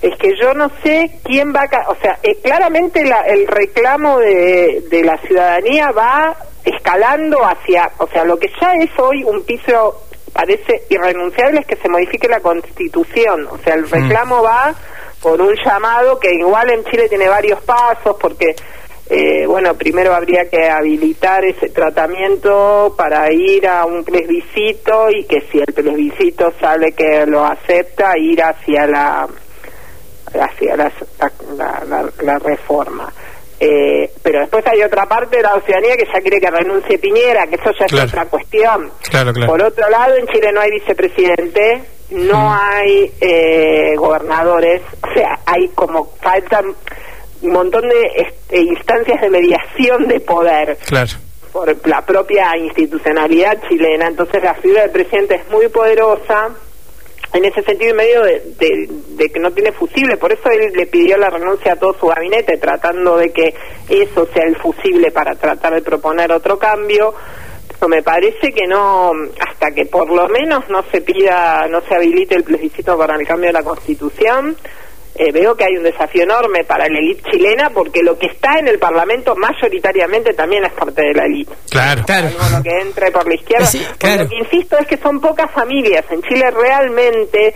Es 0.00 0.16
que 0.18 0.32
yo 0.40 0.52
no 0.54 0.70
sé 0.84 1.18
quién 1.24 1.52
va 1.54 1.62
a... 1.62 1.90
O 1.90 1.96
sea, 2.02 2.18
eh, 2.22 2.38
claramente 2.42 3.04
la- 3.04 3.22
el 3.22 3.46
reclamo 3.46 4.18
de, 4.18 4.84
de 4.90 5.02
la 5.04 5.16
ciudadanía 5.18 5.90
va 5.92 6.36
escalando 6.64 7.38
hacia... 7.44 7.90
O 7.98 8.08
sea, 8.08 8.24
lo 8.24 8.38
que 8.38 8.48
ya 8.60 8.72
es 8.80 8.90
hoy 8.98 9.22
un 9.24 9.42
piso 9.44 10.02
parece 10.32 10.82
irrenunciable 10.90 11.60
es 11.60 11.66
que 11.66 11.76
se 11.76 11.88
modifique 11.88 12.28
la 12.28 12.40
constitución. 12.40 13.46
O 13.50 13.58
sea, 13.58 13.74
el 13.74 13.88
reclamo 13.88 14.42
va 14.42 14.74
por 15.20 15.40
un 15.40 15.54
llamado 15.64 16.18
que 16.18 16.32
igual 16.34 16.70
en 16.70 16.84
Chile 16.84 17.08
tiene 17.08 17.28
varios 17.28 17.60
pasos 17.62 18.16
porque... 18.20 18.54
eh, 19.10 19.44
bueno, 19.46 19.74
primero 19.74 20.14
habría 20.14 20.48
que 20.48 20.70
habilitar 20.70 21.44
ese 21.44 21.68
tratamiento 21.68 22.94
para 22.96 23.30
ir 23.30 23.66
a 23.68 23.84
un 23.84 24.04
plebiscito 24.04 25.10
y 25.10 25.24
que 25.24 25.42
si 25.50 25.58
el 25.58 25.72
plebiscito 25.74 26.52
sale 26.58 26.92
que 26.92 27.26
lo 27.26 27.44
acepta, 27.44 28.16
ir 28.16 28.40
hacia 28.42 28.86
la 28.86 29.28
hacia 30.40 30.76
la, 30.76 30.90
la, 31.58 31.82
la- 31.86 32.10
la 32.22 32.38
reforma. 32.38 33.12
Eh, 33.64 34.10
pero 34.24 34.40
después 34.40 34.66
hay 34.66 34.82
otra 34.82 35.06
parte 35.06 35.36
de 35.36 35.42
la 35.44 35.60
ciudadanía 35.60 35.96
que 35.96 36.06
ya 36.12 36.20
quiere 36.20 36.40
que 36.40 36.50
renuncie 36.50 36.98
Piñera, 36.98 37.46
que 37.46 37.54
eso 37.54 37.70
ya 37.78 37.86
Claro. 37.86 38.06
es 38.06 38.12
otra 38.12 38.26
cuestión. 38.26 38.90
Claro, 39.08 39.32
claro. 39.32 39.52
Por 39.52 39.62
otro 39.62 39.88
lado, 39.88 40.16
en 40.16 40.26
Chile 40.26 40.50
no 40.52 40.60
hay 40.60 40.70
vicepresidente, 40.72 41.82
no 42.10 42.38
Mm. 42.50 42.56
hay 42.60 43.12
eh, 43.20 43.94
gobernadores, 43.96 44.82
o 45.00 45.14
sea, 45.14 45.38
hay 45.46 45.68
como 45.76 46.10
faltan 46.20 46.74
un 47.42 47.52
montón 47.52 47.88
de 47.88 48.00
este, 48.16 48.58
instancias 48.62 49.20
de 49.20 49.30
mediación 49.30 50.08
de 50.08 50.18
poder 50.20 50.76
Claro. 50.86 51.10
por 51.52 51.86
la 51.86 52.02
propia 52.04 52.56
institucionalidad 52.56 53.58
chilena. 53.68 54.08
Entonces 54.08 54.42
la 54.42 54.54
figura 54.54 54.82
del 54.82 54.90
presidente 54.90 55.36
es 55.36 55.48
muy 55.50 55.68
poderosa 55.68 56.50
en 57.32 57.44
ese 57.44 57.62
sentido 57.62 57.90
y 57.90 57.96
medio 57.96 58.22
de, 58.22 58.42
de- 58.58 59.30
que 59.30 59.40
no 59.40 59.50
tiene 59.52 59.72
fusible. 59.72 60.16
Por 60.18 60.32
eso 60.32 60.48
él 60.50 60.72
le 60.74 60.86
pidió 60.86 61.16
la 61.16 61.30
renuncia 61.30 61.72
a 61.72 61.76
todo 61.76 61.94
su 61.98 62.06
gabinete, 62.06 62.58
tratando 62.58 63.16
de 63.16 63.30
que 63.32 63.54
eso 63.88 64.26
sea 64.34 64.44
el 64.44 64.56
fusible 64.56 65.10
para 65.10 65.34
tratar 65.36 65.74
de 65.74 65.82
proponer 65.82 66.30
otro 66.32 66.58
cambio. 66.58 67.14
Pero 67.68 67.88
me 67.88 68.02
parece 68.02 68.52
que 68.52 68.66
no, 68.68 69.12
hasta 69.48 69.70
que 69.72 69.86
por 69.86 70.08
lo 70.10 70.28
menos 70.28 70.68
no 70.68 70.84
se 70.92 71.00
pida, 71.00 71.66
no 71.68 71.80
se 71.82 71.94
habilite 71.94 72.34
el 72.36 72.44
plebiscito 72.44 72.96
para 72.98 73.16
el 73.16 73.26
cambio 73.26 73.48
de 73.48 73.54
la 73.54 73.62
Constitución, 73.62 74.56
eh, 75.14 75.30
veo 75.32 75.54
que 75.54 75.64
hay 75.64 75.76
un 75.76 75.82
desafío 75.84 76.22
enorme 76.22 76.64
para 76.64 76.88
la 76.88 76.98
élite 76.98 77.30
chilena 77.30 77.70
porque 77.70 78.02
lo 78.02 78.18
que 78.18 78.26
está 78.26 78.58
en 78.58 78.68
el 78.68 78.78
Parlamento 78.78 79.34
mayoritariamente 79.36 80.32
también 80.32 80.64
es 80.64 80.72
parte 80.72 81.02
de 81.02 81.12
la 81.14 81.24
élite. 81.26 81.52
Claro. 81.70 82.02
Claro. 82.06 82.28
Algo 82.28 82.56
lo 82.58 82.62
que 82.62 82.80
entre 82.80 83.10
por 83.10 83.26
la 83.28 83.34
izquierda. 83.34 83.66
Sí, 83.66 83.84
Porque 83.86 83.98
claro. 83.98 84.22
Lo 84.24 84.28
que 84.30 84.36
insisto 84.36 84.78
es 84.78 84.86
que 84.86 84.96
son 84.96 85.20
pocas 85.20 85.50
familias. 85.52 86.04
En 86.10 86.22
Chile 86.22 86.50
realmente, 86.50 87.54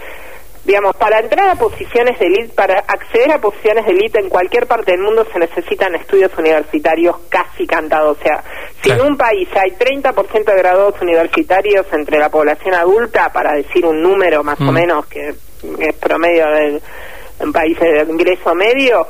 digamos, 0.64 0.94
para 0.96 1.18
entrar 1.20 1.48
a 1.48 1.54
posiciones 1.54 2.18
de 2.18 2.26
élite, 2.26 2.52
para 2.54 2.80
acceder 2.80 3.32
a 3.32 3.40
posiciones 3.40 3.86
de 3.86 3.92
élite 3.92 4.20
en 4.20 4.28
cualquier 4.28 4.66
parte 4.66 4.92
del 4.92 5.00
mundo 5.00 5.26
se 5.32 5.38
necesitan 5.38 5.94
estudios 5.94 6.30
universitarios 6.36 7.16
casi 7.30 7.66
cantados. 7.66 8.18
O 8.18 8.22
sea, 8.22 8.42
si 8.82 8.90
Claro. 8.90 9.04
en 9.04 9.12
un 9.12 9.16
país 9.16 9.48
hay 9.54 9.70
30% 9.72 10.52
de 10.52 10.58
graduados 10.58 11.00
universitarios 11.00 11.86
entre 11.92 12.18
la 12.18 12.28
población 12.28 12.74
adulta, 12.74 13.32
para 13.32 13.54
decir 13.54 13.86
un 13.86 14.02
número 14.02 14.42
más 14.44 14.60
o 14.60 14.64
Mm. 14.64 14.74
menos 14.74 15.06
que 15.06 15.28
es 15.78 15.94
promedio 15.96 16.46
del 16.48 16.82
en 17.40 17.52
países 17.52 18.06
de 18.06 18.12
ingreso 18.12 18.54
medio, 18.54 19.06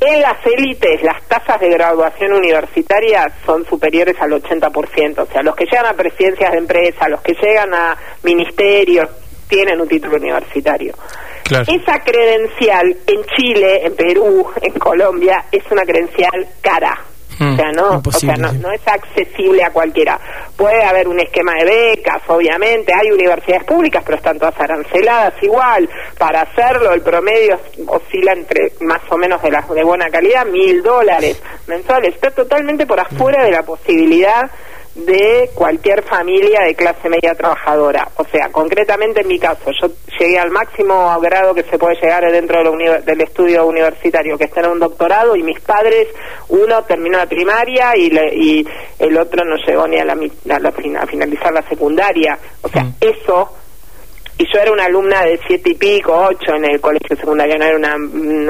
en 0.00 0.20
las 0.22 0.36
élites 0.46 1.02
las 1.02 1.22
tasas 1.26 1.60
de 1.60 1.70
graduación 1.70 2.32
universitaria 2.32 3.26
son 3.44 3.64
superiores 3.66 4.16
al 4.20 4.30
80%, 4.30 5.18
o 5.18 5.26
sea, 5.26 5.42
los 5.42 5.56
que 5.56 5.64
llegan 5.64 5.86
a 5.86 5.94
presidencias 5.94 6.52
de 6.52 6.58
empresas, 6.58 7.08
los 7.08 7.20
que 7.20 7.34
llegan 7.34 7.74
a 7.74 7.96
ministerios, 8.22 9.08
tienen 9.48 9.80
un 9.80 9.88
título 9.88 10.16
universitario. 10.16 10.94
Claro. 11.42 11.64
Esa 11.66 11.98
credencial 12.00 12.96
en 13.06 13.24
Chile, 13.36 13.86
en 13.86 13.96
Perú, 13.96 14.46
en 14.60 14.72
Colombia, 14.74 15.46
es 15.50 15.64
una 15.70 15.82
credencial 15.82 16.46
cara. 16.60 16.96
Mm, 17.38 17.52
o 17.52 17.56
sea, 17.56 17.72
no, 17.72 18.02
o 18.04 18.12
sea, 18.12 18.36
no, 18.36 18.52
no 18.52 18.72
es 18.72 18.80
accesible 18.86 19.62
a 19.62 19.70
cualquiera. 19.70 20.18
Puede 20.56 20.82
haber 20.82 21.06
un 21.08 21.20
esquema 21.20 21.52
de 21.54 21.64
becas, 21.64 22.22
obviamente, 22.26 22.92
hay 22.92 23.10
universidades 23.10 23.64
públicas, 23.64 24.02
pero 24.04 24.16
están 24.16 24.38
todas 24.38 24.58
aranceladas 24.58 25.34
igual. 25.42 25.88
Para 26.18 26.42
hacerlo, 26.42 26.92
el 26.92 27.02
promedio 27.02 27.58
oscila 27.86 28.32
entre 28.32 28.72
más 28.80 29.00
o 29.10 29.16
menos 29.16 29.40
de 29.42 29.50
las 29.50 29.68
de 29.68 29.84
buena 29.84 30.10
calidad, 30.10 30.46
mil 30.46 30.82
dólares 30.82 31.40
mensuales. 31.66 32.14
Está 32.14 32.30
totalmente 32.30 32.86
por 32.86 32.98
afuera 32.98 33.44
de 33.44 33.52
la 33.52 33.62
posibilidad 33.62 34.50
de 35.06 35.50
cualquier 35.54 36.02
familia 36.02 36.62
de 36.62 36.74
clase 36.74 37.08
media 37.08 37.34
trabajadora. 37.34 38.08
O 38.16 38.24
sea, 38.24 38.48
concretamente 38.50 39.20
en 39.20 39.28
mi 39.28 39.38
caso, 39.38 39.70
yo 39.80 39.88
llegué 40.18 40.38
al 40.38 40.50
máximo 40.50 41.18
grado 41.20 41.54
que 41.54 41.62
se 41.62 41.78
puede 41.78 41.94
llegar 42.00 42.30
dentro 42.32 42.62
del 42.62 43.20
estudio 43.20 43.64
universitario, 43.66 44.36
que 44.36 44.44
es 44.44 44.50
tener 44.52 44.70
un 44.70 44.80
doctorado, 44.80 45.36
y 45.36 45.42
mis 45.42 45.60
padres, 45.60 46.08
uno 46.48 46.82
terminó 46.84 47.18
la 47.18 47.26
primaria 47.26 47.96
y, 47.96 48.10
le- 48.10 48.34
y 48.34 48.66
el 48.98 49.16
otro 49.16 49.44
no 49.44 49.56
llegó 49.66 49.86
ni 49.86 49.98
a, 49.98 50.04
la, 50.04 50.14
mi- 50.16 50.32
a, 50.50 50.58
la 50.58 50.72
fin- 50.72 50.96
a 50.96 51.06
finalizar 51.06 51.52
la 51.52 51.62
secundaria. 51.68 52.38
O 52.62 52.68
sea, 52.68 52.82
Mm. 52.84 52.94
eso 53.00 53.52
y 54.38 54.44
yo 54.52 54.60
era 54.60 54.70
una 54.72 54.84
alumna 54.84 55.22
de 55.24 55.38
siete 55.46 55.70
y 55.70 55.74
pico, 55.74 56.12
ocho 56.30 56.54
en 56.54 56.64
el 56.64 56.80
colegio 56.80 57.16
secundario, 57.16 57.58
no 57.58 57.64
era 57.64 57.76
una, 57.76 57.96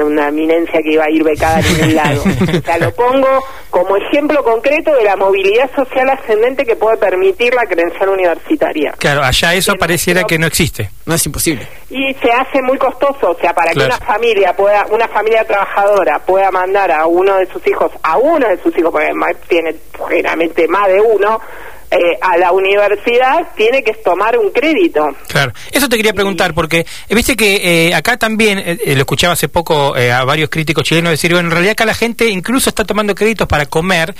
una 0.05 0.27
eminencia 0.27 0.79
que 0.83 0.93
iba 0.93 1.03
a 1.05 1.09
ir 1.09 1.23
becada 1.23 1.57
a 1.57 1.61
ningún 1.61 1.95
lado. 1.95 2.21
O 2.23 2.61
sea, 2.61 2.77
lo 2.77 2.93
pongo 2.93 3.27
como 3.71 3.97
ejemplo 3.97 4.43
concreto 4.43 4.93
de 4.95 5.03
la 5.03 5.15
movilidad 5.15 5.69
social 5.75 6.09
ascendente 6.09 6.63
que 6.65 6.75
puede 6.75 6.97
permitir 6.97 7.53
la 7.55 7.65
credencial 7.65 8.09
universitaria. 8.09 8.93
Claro, 8.99 9.23
allá 9.23 9.53
eso 9.55 9.73
pareciera 9.75 10.23
que 10.25 10.37
no 10.37 10.45
existe. 10.45 10.91
No 11.05 11.15
es 11.15 11.25
imposible. 11.25 11.67
Y 11.89 12.13
se 12.15 12.31
hace 12.31 12.61
muy 12.61 12.77
costoso, 12.77 13.31
o 13.31 13.35
sea, 13.39 13.51
para 13.53 13.71
Claro. 13.71 13.89
que 13.89 13.95
una 13.97 14.05
familia 14.05 14.55
pueda, 14.55 14.85
una 14.91 15.07
familia 15.07 15.43
trabajadora 15.43 16.19
pueda 16.19 16.51
mandar 16.51 16.91
a 16.91 17.07
uno 17.07 17.37
de 17.37 17.47
sus 17.47 17.65
hijos, 17.65 17.91
a 18.03 18.17
uno 18.17 18.47
de 18.47 18.61
sus 18.61 18.77
hijos, 18.77 18.91
porque 18.91 19.11
tiene 19.47 19.75
generalmente 20.07 20.67
más 20.67 20.87
de 20.87 21.01
uno, 21.01 21.39
eh, 21.91 22.17
a 22.21 22.37
la 22.37 22.51
universidad, 22.51 23.49
tiene 23.55 23.83
que 23.83 23.93
tomar 23.93 24.37
un 24.37 24.51
crédito. 24.51 25.07
Claro, 25.27 25.53
eso 25.71 25.89
te 25.89 25.97
quería 25.97 26.13
preguntar, 26.13 26.53
porque 26.53 26.85
eh, 27.09 27.15
viste 27.15 27.35
que 27.35 27.87
eh, 27.87 27.93
acá 27.95 28.17
también, 28.17 28.59
eh, 28.59 28.77
eh, 28.83 28.93
lo 28.95 29.01
escuchaba 29.01 29.33
hace 29.33 29.49
poco 29.49 29.97
eh, 29.97 30.11
a 30.11 30.23
varios 30.23 30.49
críticos 30.49 30.83
chilenos 30.83 31.11
decir, 31.11 31.31
bueno, 31.31 31.47
en 31.47 31.51
realidad 31.51 31.71
acá 31.71 31.85
la 31.85 31.93
gente 31.93 32.27
incluso 32.27 32.69
está 32.69 32.83
tomando 32.85 33.15
créditos 33.15 33.47
para 33.47 33.65
comer, 33.65 34.15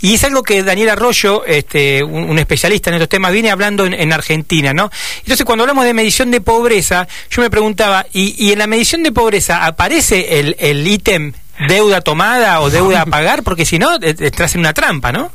y 0.00 0.14
es 0.14 0.24
algo 0.24 0.42
que 0.42 0.62
Daniel 0.62 0.90
Arroyo, 0.90 1.44
este, 1.44 2.02
un, 2.02 2.38
especialista 2.38 2.90
en 2.90 2.94
estos 2.94 3.08
temas, 3.08 3.32
viene 3.32 3.50
hablando 3.50 3.84
en, 3.84 3.92
en 3.94 4.12
Argentina, 4.12 4.72
¿no? 4.72 4.90
Entonces, 5.18 5.44
cuando 5.44 5.64
hablamos 5.64 5.84
de 5.84 5.94
medición 5.94 6.30
de 6.30 6.40
pobreza, 6.40 7.06
yo 7.30 7.42
me 7.42 7.50
preguntaba, 7.50 8.06
¿y, 8.12 8.52
en 8.52 8.58
la 8.58 8.66
medición 8.66 9.02
de 9.02 9.12
pobreza 9.12 9.66
aparece 9.66 10.40
el 10.40 10.86
ítem 10.86 11.32
deuda 11.68 12.00
tomada 12.00 12.60
o 12.60 12.70
deuda 12.70 13.02
a 13.02 13.06
pagar? 13.06 13.42
Porque 13.42 13.64
si 13.64 13.78
no, 13.78 13.96
estás 14.00 14.54
en 14.54 14.60
una 14.60 14.72
trampa, 14.72 15.12
¿no? 15.12 15.32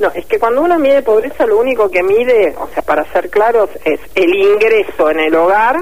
No, 0.00 0.10
es 0.14 0.24
que 0.26 0.38
cuando 0.38 0.62
uno 0.62 0.78
mide 0.78 1.02
pobreza, 1.02 1.46
lo 1.46 1.58
único 1.58 1.90
que 1.90 2.02
mide, 2.02 2.54
o 2.58 2.68
sea, 2.72 2.82
para 2.82 3.04
ser 3.12 3.28
claros, 3.28 3.68
es 3.84 4.00
el 4.14 4.34
ingreso 4.34 5.10
en 5.10 5.20
el 5.20 5.34
hogar, 5.34 5.76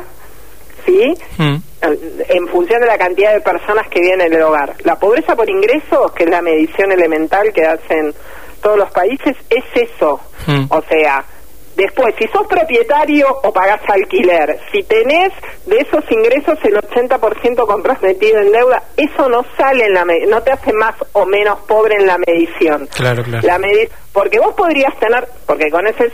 ¿sí? 0.85 1.15
Mm, 1.39 1.57
En 1.81 2.49
función 2.49 2.81
de 2.81 2.87
la 2.87 2.99
cantidad 2.99 3.33
de 3.33 3.41
personas 3.41 3.87
que 3.89 4.01
viven 4.01 4.21
en 4.21 4.35
el 4.35 4.43
hogar. 4.43 4.75
La 4.83 4.97
pobreza 4.97 5.37
por 5.37 5.49
ingresos, 5.49 6.11
que 6.13 6.25
es 6.25 6.31
la 6.31 6.43
medición 6.43 6.91
elemental 6.91 7.53
que 7.53 7.65
hacen 7.65 8.13
todos 8.61 8.77
los 8.77 8.91
países, 8.91 9.37
es 9.49 9.65
eso. 9.75 10.21
Mm. 10.49 10.65
O 10.69 10.83
sea, 10.83 11.25
después, 11.79 12.15
si 12.19 12.27
sos 12.29 12.47
propietario 12.47 13.27
o 13.43 13.53
pagás 13.53 13.81
alquiler, 13.89 14.59
si 14.71 14.83
tenés 14.83 15.33
de 15.65 15.79
esos 15.79 16.05
ingresos 16.11 16.59
el 16.65 16.75
80% 16.75 17.67
comprometido 17.67 18.41
en 18.41 18.53
deuda, 18.53 18.83
eso 18.97 19.29
no 19.29 19.45
sale 19.57 19.87
en 19.87 19.95
la 19.95 20.05
no 20.29 20.43
te 20.43 20.51
hace 20.53 20.73
más 20.75 20.95
o 21.13 21.25
menos 21.25 21.61
pobre 21.61 21.97
en 21.97 22.07
la 22.07 22.19
medición. 22.19 22.89
Claro, 22.95 23.23
claro. 23.23 23.47
La 23.47 23.59
medi- 23.59 23.89
porque 24.13 24.39
vos 24.41 24.55
podrías 24.55 24.95
tener, 24.99 25.27
porque 25.47 25.71
con 25.71 25.87
ese 25.87 26.11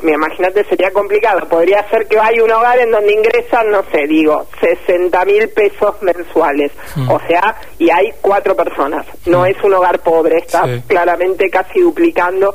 me 0.00 0.12
imagínate 0.12 0.62
sería 0.66 0.92
complicado, 0.92 1.48
podría 1.48 1.84
ser 1.90 2.06
que 2.06 2.18
hay 2.20 2.38
un 2.38 2.50
hogar 2.52 2.78
en 2.78 2.90
donde 2.92 3.12
ingresan, 3.12 3.68
no 3.70 3.82
sé, 3.90 4.06
digo, 4.06 4.46
60 4.60 5.24
mil 5.24 5.48
pesos 5.48 6.00
mensuales, 6.02 6.70
Mm. 6.94 7.10
o 7.10 7.18
sea, 7.26 7.56
y 7.80 7.90
hay 7.90 8.12
cuatro 8.20 8.54
personas, 8.54 9.04
no 9.26 9.44
es 9.44 9.56
un 9.64 9.74
hogar 9.74 9.98
pobre, 10.00 10.38
está 10.38 10.64
Sí. 10.66 10.82
claramente 10.86 11.50
casi 11.50 11.80
duplicando 11.80 12.54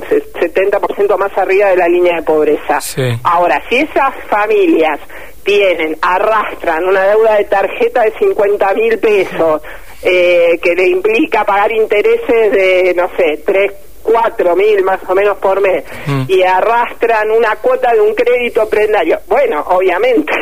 70% 0.00 1.16
más 1.18 1.36
arriba 1.36 1.68
de 1.70 1.76
la 1.76 1.88
línea 1.88 2.16
de 2.16 2.22
pobreza. 2.22 2.80
Sí. 2.80 3.02
Ahora, 3.22 3.62
si 3.68 3.76
esas 3.76 4.14
familias 4.28 5.00
tienen, 5.44 5.96
arrastran 6.00 6.84
una 6.84 7.04
deuda 7.04 7.36
de 7.36 7.44
tarjeta 7.44 8.02
de 8.02 8.12
50 8.18 8.74
mil 8.74 8.98
pesos, 8.98 9.62
eh, 10.02 10.58
que 10.62 10.74
le 10.74 10.88
implica 10.88 11.44
pagar 11.44 11.72
intereses 11.72 12.52
de, 12.52 12.94
no 12.96 13.08
sé, 13.16 13.42
3, 13.44 13.72
4 14.02 14.54
mil 14.56 14.82
más 14.84 15.00
o 15.08 15.14
menos 15.14 15.36
por 15.38 15.60
mes, 15.60 15.84
Mm. 16.06 16.24
y 16.28 16.42
arrastran 16.42 17.30
una 17.30 17.56
cuota 17.56 17.92
de 17.92 18.00
un 18.00 18.14
crédito 18.14 18.68
prendario, 18.68 19.20
bueno, 19.28 19.64
obviamente, 19.68 20.32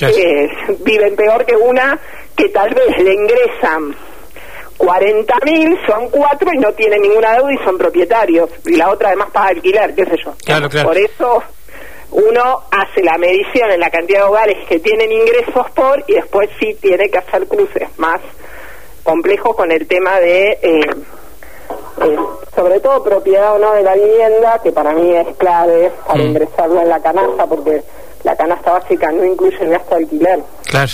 eh, 0.00 0.48
viven 0.80 1.14
peor 1.16 1.44
que 1.44 1.56
una 1.56 1.98
que 2.36 2.48
tal 2.48 2.74
vez 2.74 2.98
le 3.02 3.14
ingresan 3.14 3.94
40 4.78 5.34
mil, 5.44 5.78
son 5.86 6.08
cuatro 6.10 6.50
y 6.52 6.58
no 6.58 6.72
tienen 6.72 7.02
ninguna 7.02 7.34
deuda 7.34 7.52
y 7.52 7.64
son 7.64 7.78
propietarios. 7.78 8.50
Y 8.66 8.76
la 8.76 8.90
otra 8.90 9.08
además 9.08 9.28
paga 9.32 9.48
alquiler, 9.48 9.94
qué 9.94 10.04
sé 10.04 10.16
yo. 10.24 10.34
Claro, 10.44 10.68
claro. 10.68 10.88
Por 10.88 10.98
eso 10.98 11.42
uno 12.10 12.62
hace 12.70 13.02
la 13.02 13.16
medición 13.18 13.70
en 13.70 13.80
la 13.80 13.90
cantidad 13.90 14.20
de 14.20 14.24
hogares 14.26 14.56
que 14.68 14.78
tienen 14.80 15.10
ingresos 15.10 15.70
por 15.74 16.04
y 16.06 16.14
después 16.14 16.48
sí 16.60 16.76
tiene 16.80 17.08
que 17.08 17.18
hacer 17.18 17.46
cruces 17.46 17.88
más 17.96 18.20
complejos 19.02 19.54
con 19.56 19.70
el 19.72 19.86
tema 19.86 20.18
de, 20.20 20.58
eh, 20.62 20.80
eh, 22.02 22.16
sobre 22.54 22.80
todo 22.80 23.02
propiedad 23.02 23.54
o 23.54 23.58
no 23.58 23.72
de 23.74 23.82
la 23.82 23.94
vivienda, 23.94 24.60
que 24.62 24.72
para 24.72 24.92
mí 24.92 25.10
es 25.14 25.36
clave 25.36 25.90
para 26.06 26.18
Mm. 26.22 26.26
ingresarlo 26.26 26.80
en 26.80 26.88
la 26.88 27.00
canasta, 27.00 27.46
porque 27.46 27.82
la 28.22 28.36
canasta 28.36 28.72
básica 28.72 29.10
no 29.12 29.24
incluye 29.24 29.56
el 29.60 29.70
gasto 29.70 29.94
de 29.96 30.02
alquiler. 30.04 30.40
Claro, 30.66 30.92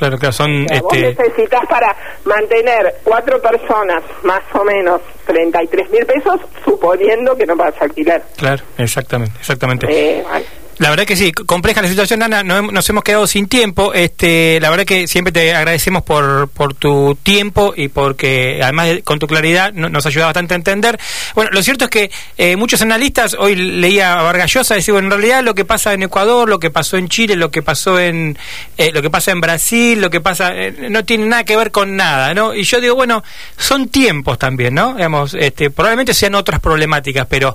claro, 0.00 0.18
claro, 0.18 0.32
son... 0.32 0.64
O 0.64 0.68
sea, 0.68 0.80
vos 0.80 0.96
este, 0.96 1.22
necesitas 1.22 1.66
para 1.68 1.94
mantener 2.24 2.96
cuatro 3.04 3.40
personas 3.40 4.02
más 4.22 4.40
o 4.54 4.64
menos 4.64 5.00
33 5.26 5.90
mil 5.90 6.06
pesos, 6.06 6.40
suponiendo 6.64 7.36
que 7.36 7.46
no 7.46 7.56
pagas 7.56 7.80
alquiler. 7.82 8.22
Claro, 8.36 8.62
exactamente, 8.78 9.34
exactamente. 9.38 9.86
Eh, 9.88 10.24
bueno. 10.28 10.59
La 10.80 10.88
verdad 10.88 11.04
que 11.04 11.14
sí, 11.14 11.30
compleja 11.30 11.82
la 11.82 11.88
situación, 11.88 12.22
Ana, 12.22 12.42
nos 12.42 12.88
hemos 12.88 13.04
quedado 13.04 13.26
sin 13.26 13.48
tiempo. 13.48 13.92
Este, 13.92 14.58
la 14.62 14.70
verdad 14.70 14.86
que 14.86 15.06
siempre 15.06 15.30
te 15.30 15.54
agradecemos 15.54 16.02
por, 16.04 16.48
por 16.48 16.72
tu 16.72 17.18
tiempo 17.22 17.74
y 17.76 17.88
porque 17.88 18.60
además 18.62 18.86
de- 18.86 19.02
con 19.02 19.18
tu 19.18 19.26
claridad 19.26 19.74
no- 19.74 19.90
nos 19.90 20.06
ayuda 20.06 20.24
bastante 20.24 20.54
a 20.54 20.56
entender. 20.56 20.98
Bueno, 21.34 21.50
lo 21.52 21.62
cierto 21.62 21.84
es 21.84 21.90
que 21.90 22.10
eh, 22.38 22.56
muchos 22.56 22.80
analistas, 22.80 23.36
hoy 23.38 23.56
leía 23.56 24.14
a 24.18 24.22
Vargas 24.22 24.50
Llosa, 24.54 24.74
decir, 24.74 24.92
bueno, 24.94 25.08
en 25.08 25.12
realidad 25.20 25.44
lo 25.44 25.54
que 25.54 25.66
pasa 25.66 25.92
en 25.92 26.02
Ecuador, 26.02 26.48
lo 26.48 26.58
que 26.58 26.70
pasó 26.70 26.96
en 26.96 27.10
Chile, 27.10 27.36
lo 27.36 27.50
que 27.50 27.60
pasó 27.60 28.00
en 28.00 28.38
eh, 28.78 28.90
lo 28.94 29.02
que 29.02 29.10
pasa 29.10 29.32
en 29.32 29.42
Brasil, 29.42 30.00
lo 30.00 30.08
que 30.08 30.22
pasa 30.22 30.52
eh, 30.56 30.88
no 30.88 31.04
tiene 31.04 31.26
nada 31.26 31.44
que 31.44 31.56
ver 31.58 31.72
con 31.72 31.94
nada, 31.94 32.32
¿no? 32.32 32.54
Y 32.54 32.62
yo 32.62 32.80
digo, 32.80 32.94
bueno, 32.94 33.22
son 33.58 33.88
tiempos 33.88 34.38
también, 34.38 34.72
¿no? 34.76 34.94
Digamos, 34.94 35.34
este, 35.34 35.68
probablemente 35.68 36.14
sean 36.14 36.34
otras 36.36 36.58
problemáticas, 36.58 37.26
pero 37.28 37.54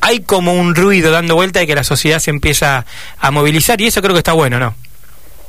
hay 0.00 0.20
como 0.20 0.54
un 0.54 0.74
ruido 0.74 1.10
dando 1.12 1.34
vuelta 1.34 1.60
de 1.60 1.66
que 1.66 1.74
la 1.74 1.84
sociedad 1.84 2.18
se 2.18 2.30
empieza 2.30 2.84
a 3.18 3.30
movilizar 3.30 3.80
y 3.80 3.86
eso 3.86 4.00
creo 4.00 4.12
que 4.14 4.18
está 4.18 4.32
bueno, 4.32 4.58
¿no? 4.58 4.74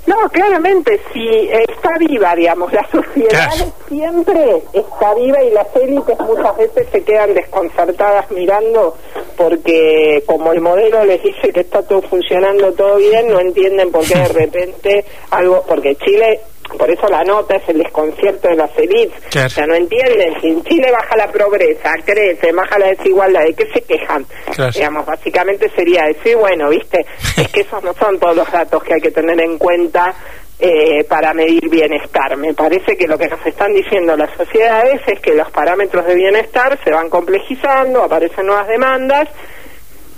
No, 0.07 0.15
claramente, 0.29 0.99
si 1.13 1.27
está 1.69 1.91
viva, 1.99 2.35
digamos, 2.35 2.73
la 2.73 2.83
sociedad 2.91 3.29
Claro. 3.29 3.73
siempre 3.87 4.63
está 4.73 5.13
viva 5.13 5.43
y 5.43 5.51
las 5.51 5.67
élites 5.75 6.19
muchas 6.21 6.57
veces 6.57 6.87
se 6.91 7.03
quedan 7.03 7.35
desconcertadas 7.35 8.25
mirando 8.31 8.97
porque 9.37 10.23
como 10.25 10.53
el 10.53 10.61
modelo 10.61 11.05
les 11.05 11.21
dice 11.23 11.53
que 11.53 11.59
está 11.61 11.83
todo 11.83 12.01
funcionando 12.01 12.73
todo 12.73 12.97
bien, 12.97 13.27
no 13.29 13.39
entienden 13.39 13.91
por 13.91 14.03
qué 14.05 14.15
de 14.17 14.27
repente 14.33 15.05
algo, 15.29 15.63
porque 15.67 15.95
Chile, 15.95 16.39
por 16.77 16.89
eso 16.89 17.07
la 17.07 17.23
nota 17.23 17.55
es 17.55 17.69
el 17.69 17.77
desconcierto 17.79 18.47
de 18.49 18.55
las 18.55 18.77
élites, 18.77 19.21
Claro. 19.29 19.47
o 19.47 19.49
sea, 19.49 19.65
no 19.65 19.75
entienden, 19.75 20.39
si 20.41 20.47
en 20.47 20.63
Chile 20.63 20.91
baja 20.91 21.15
la 21.17 21.27
pobreza, 21.31 21.93
crece, 22.05 22.51
baja 22.51 22.79
la 22.79 22.87
desigualdad, 22.87 23.43
¿de 23.43 23.53
qué 23.53 23.65
se 23.73 23.81
quejan? 23.81 24.25
Claro. 24.53 24.71
Digamos, 24.71 25.05
básicamente 25.05 25.69
sería 25.75 26.05
decir, 26.05 26.35
bueno, 26.37 26.69
viste, 26.69 27.05
es 27.37 27.47
que 27.49 27.61
esos 27.61 27.83
no 27.83 27.93
son 27.93 28.19
todos 28.19 28.35
los 28.35 28.51
datos 28.51 28.83
que 28.83 28.95
hay 28.95 29.01
que 29.01 29.11
tener 29.11 29.39
en 29.41 29.57
cuenta 29.57 30.13
eh, 30.59 31.03
para 31.05 31.33
medir 31.33 31.67
bienestar. 31.69 32.37
Me 32.37 32.53
parece 32.53 32.95
que 32.95 33.07
lo 33.07 33.17
que 33.17 33.27
nos 33.27 33.43
están 33.45 33.73
diciendo 33.73 34.15
las 34.15 34.29
sociedades 34.37 35.01
es 35.07 35.19
que 35.19 35.33
los 35.33 35.49
parámetros 35.51 36.05
de 36.05 36.13
bienestar 36.15 36.77
se 36.83 36.91
van 36.91 37.09
complejizando, 37.09 38.03
aparecen 38.03 38.45
nuevas 38.45 38.67
demandas 38.67 39.27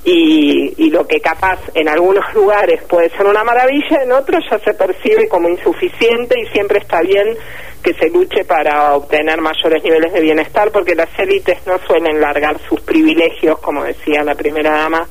y, 0.06 0.74
y 0.78 0.90
lo 0.90 1.08
que 1.08 1.20
capaz 1.22 1.60
en 1.74 1.88
algunos 1.88 2.26
lugares 2.34 2.84
puede 2.84 3.10
ser 3.10 3.26
una 3.26 3.44
maravilla, 3.44 4.04
en 4.04 4.12
otros 4.12 4.44
ya 4.50 4.60
se 4.60 4.74
percibe 4.74 5.28
como 5.28 5.50
insuficiente 5.50 6.40
y 6.40 6.46
siempre 6.54 6.80
está 6.80 7.02
bien 7.02 7.38
que 7.84 7.94
se 7.96 8.10
luche 8.10 8.46
para 8.46 8.94
obtener 8.94 9.42
mayores 9.42 9.84
niveles 9.84 10.14
de 10.14 10.22
bienestar 10.22 10.72
porque 10.72 10.96
las 10.96 11.10
élites 11.20 11.60
no 11.68 11.78
suelen 11.80 12.20
largar 12.22 12.58
sus 12.70 12.80
privilegios, 12.82 13.60
como 13.60 13.84
decía 13.84 14.24
la 14.24 14.36
primera 14.36 14.72
dama, 14.72 15.08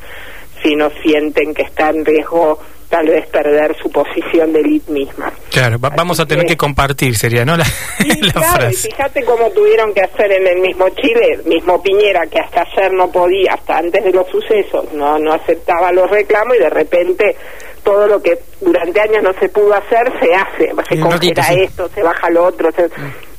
si 0.63 0.75
no 0.75 0.91
sienten 1.03 1.53
que 1.53 1.63
está 1.63 1.91
en 1.91 2.05
riesgo 2.05 2.59
tal 2.93 3.07
vez 3.07 3.27
perder 3.29 3.75
su 3.83 3.91
posición 3.91 4.53
de 4.53 4.61
élite 4.61 4.93
misma. 4.93 5.33
Claro, 5.51 5.79
va- 5.81 5.89
vamos 5.97 6.21
a 6.21 6.27
tener 6.27 6.45
que- 6.45 6.53
que 6.53 6.57
compartir, 6.59 7.17
sería, 7.17 7.43
¿no? 7.43 7.57
La, 7.57 7.65
Sí, 7.65 8.09
la 8.21 8.33
claro, 8.33 8.49
y 8.49 8.61
frase. 8.75 8.91
fíjate 8.91 9.25
cómo 9.25 9.49
tuvieron 9.51 9.95
que 9.95 10.03
hacer 10.03 10.31
en 10.31 10.47
el 10.47 10.59
mismo 10.61 10.91
Chile, 10.91 11.41
mismo 11.47 11.83
Piñera, 11.83 12.27
que 12.27 12.39
hasta 12.39 12.61
ayer 12.71 12.93
no 12.93 13.11
podía, 13.11 13.55
hasta 13.55 13.79
antes 13.79 14.05
de 14.05 14.13
los 14.13 14.27
sucesos, 14.29 14.93
no, 14.93 15.19
no 15.19 15.33
aceptaba 15.33 15.91
los 15.91 16.11
reclamos 16.11 16.55
y 16.57 16.61
de 16.61 16.69
repente 16.69 17.35
todo 17.83 18.07
lo 18.07 18.21
que 18.23 18.39
durante 18.61 19.01
años 19.01 19.23
no 19.23 19.33
se 19.41 19.49
pudo 19.49 19.73
hacer, 19.73 20.13
se 20.21 20.35
hace. 20.35 20.73
Se 20.91 21.01
congela 21.01 21.43
sí. 21.45 21.61
esto, 21.63 21.89
se 21.95 22.03
baja 22.03 22.29
lo 22.29 22.45
otro, 22.45 22.71
se, 22.73 22.91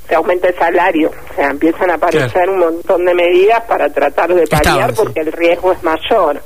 se 0.09 0.15
aumenta 0.15 0.47
el 0.47 0.55
salario. 0.57 1.11
O 1.31 1.35
sea, 1.35 1.51
empiezan 1.51 1.91
a 1.91 1.93
aparecer 1.93 2.31
Claro. 2.31 2.53
un 2.53 2.59
montón 2.59 3.05
de 3.05 3.13
medidas 3.13 3.61
para 3.65 3.87
tratar 3.93 4.33
de 4.33 4.47
paliar 4.47 4.89
sí. 4.89 4.95
porque 4.97 5.19
el 5.19 5.31
riesgo 5.31 5.71
es 5.73 5.83
mayor. 5.83 6.41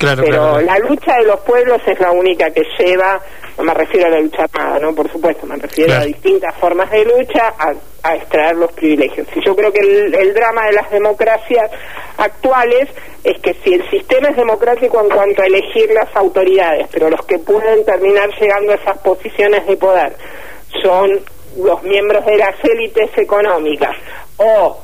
Claro, 0.00 0.22
Pero 0.24 0.36
claro, 0.38 0.52
claro. 0.52 0.66
la 0.66 0.88
lucha 0.88 1.16
de 1.18 1.24
los 1.26 1.40
pueblos 1.40 1.82
es 1.86 2.00
la 2.00 2.10
única 2.10 2.50
que 2.50 2.62
lleva, 2.78 3.20
no 3.58 3.64
me 3.64 3.74
refiero 3.74 4.06
a 4.06 4.10
la 4.10 4.20
lucha 4.20 4.44
armada, 4.44 4.78
¿no? 4.78 4.94
Por 4.94 5.12
supuesto, 5.12 5.46
me 5.46 5.56
refiero 5.56 5.92
a 5.92 6.06
distintas 6.06 6.54
formas 6.56 6.90
de 6.90 7.04
lucha 7.04 7.52
a, 7.58 7.74
a 8.02 8.16
extraer 8.16 8.56
los 8.56 8.72
privilegios. 8.72 9.28
Y 9.36 9.44
yo 9.44 9.54
creo 9.54 9.70
que 9.70 9.80
el, 9.80 10.14
el 10.14 10.32
drama 10.32 10.64
de 10.68 10.72
las 10.72 10.90
democracias 10.90 11.70
actuales 12.16 12.88
es 13.24 13.38
que 13.42 13.52
si 13.62 13.74
el 13.74 13.90
sistema 13.90 14.30
es 14.30 14.36
democrático 14.36 15.02
en 15.02 15.10
cuanto 15.10 15.42
a 15.42 15.46
elegir 15.46 15.90
las 15.92 16.08
autoridades, 16.16 16.86
pero 16.90 17.10
los 17.10 17.22
que 17.26 17.38
pueden 17.38 17.84
terminar 17.84 18.30
llegando 18.40 18.72
a 18.72 18.76
esas 18.76 18.96
posiciones 19.00 19.66
de 19.66 19.76
poder 19.76 20.16
son 20.82 21.20
los 21.58 21.82
miembros 21.82 22.24
de 22.24 22.38
las 22.38 22.54
élites 22.64 23.10
económicas 23.18 23.94
o 24.38 24.78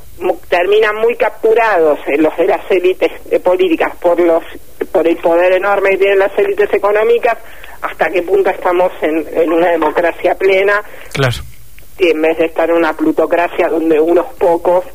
terminan 0.49 0.95
muy 0.97 1.15
capturados 1.15 1.99
en 2.05 2.21
los 2.21 2.35
de 2.37 2.45
las 2.45 2.69
élites 2.69 3.11
eh, 3.31 3.39
políticas 3.39 3.95
por 3.95 4.19
los 4.19 4.43
por 4.91 5.07
el 5.07 5.17
poder 5.17 5.53
enorme 5.53 5.91
que 5.91 5.97
tienen 5.97 6.19
las 6.19 6.37
élites 6.37 6.73
económicas 6.73 7.37
hasta 7.81 8.09
qué 8.09 8.21
punto 8.23 8.49
estamos 8.49 8.91
en, 9.01 9.25
en 9.33 9.51
una 9.51 9.69
democracia 9.69 10.35
plena 10.35 10.81
Claro. 11.13 11.35
y 11.99 12.09
en 12.09 12.21
vez 12.21 12.37
de 12.37 12.45
estar 12.45 12.69
en 12.69 12.75
una 12.77 12.93
plutocracia 12.93 13.69
donde 13.69 13.99
unos 13.99 14.25
pocos 14.39 14.85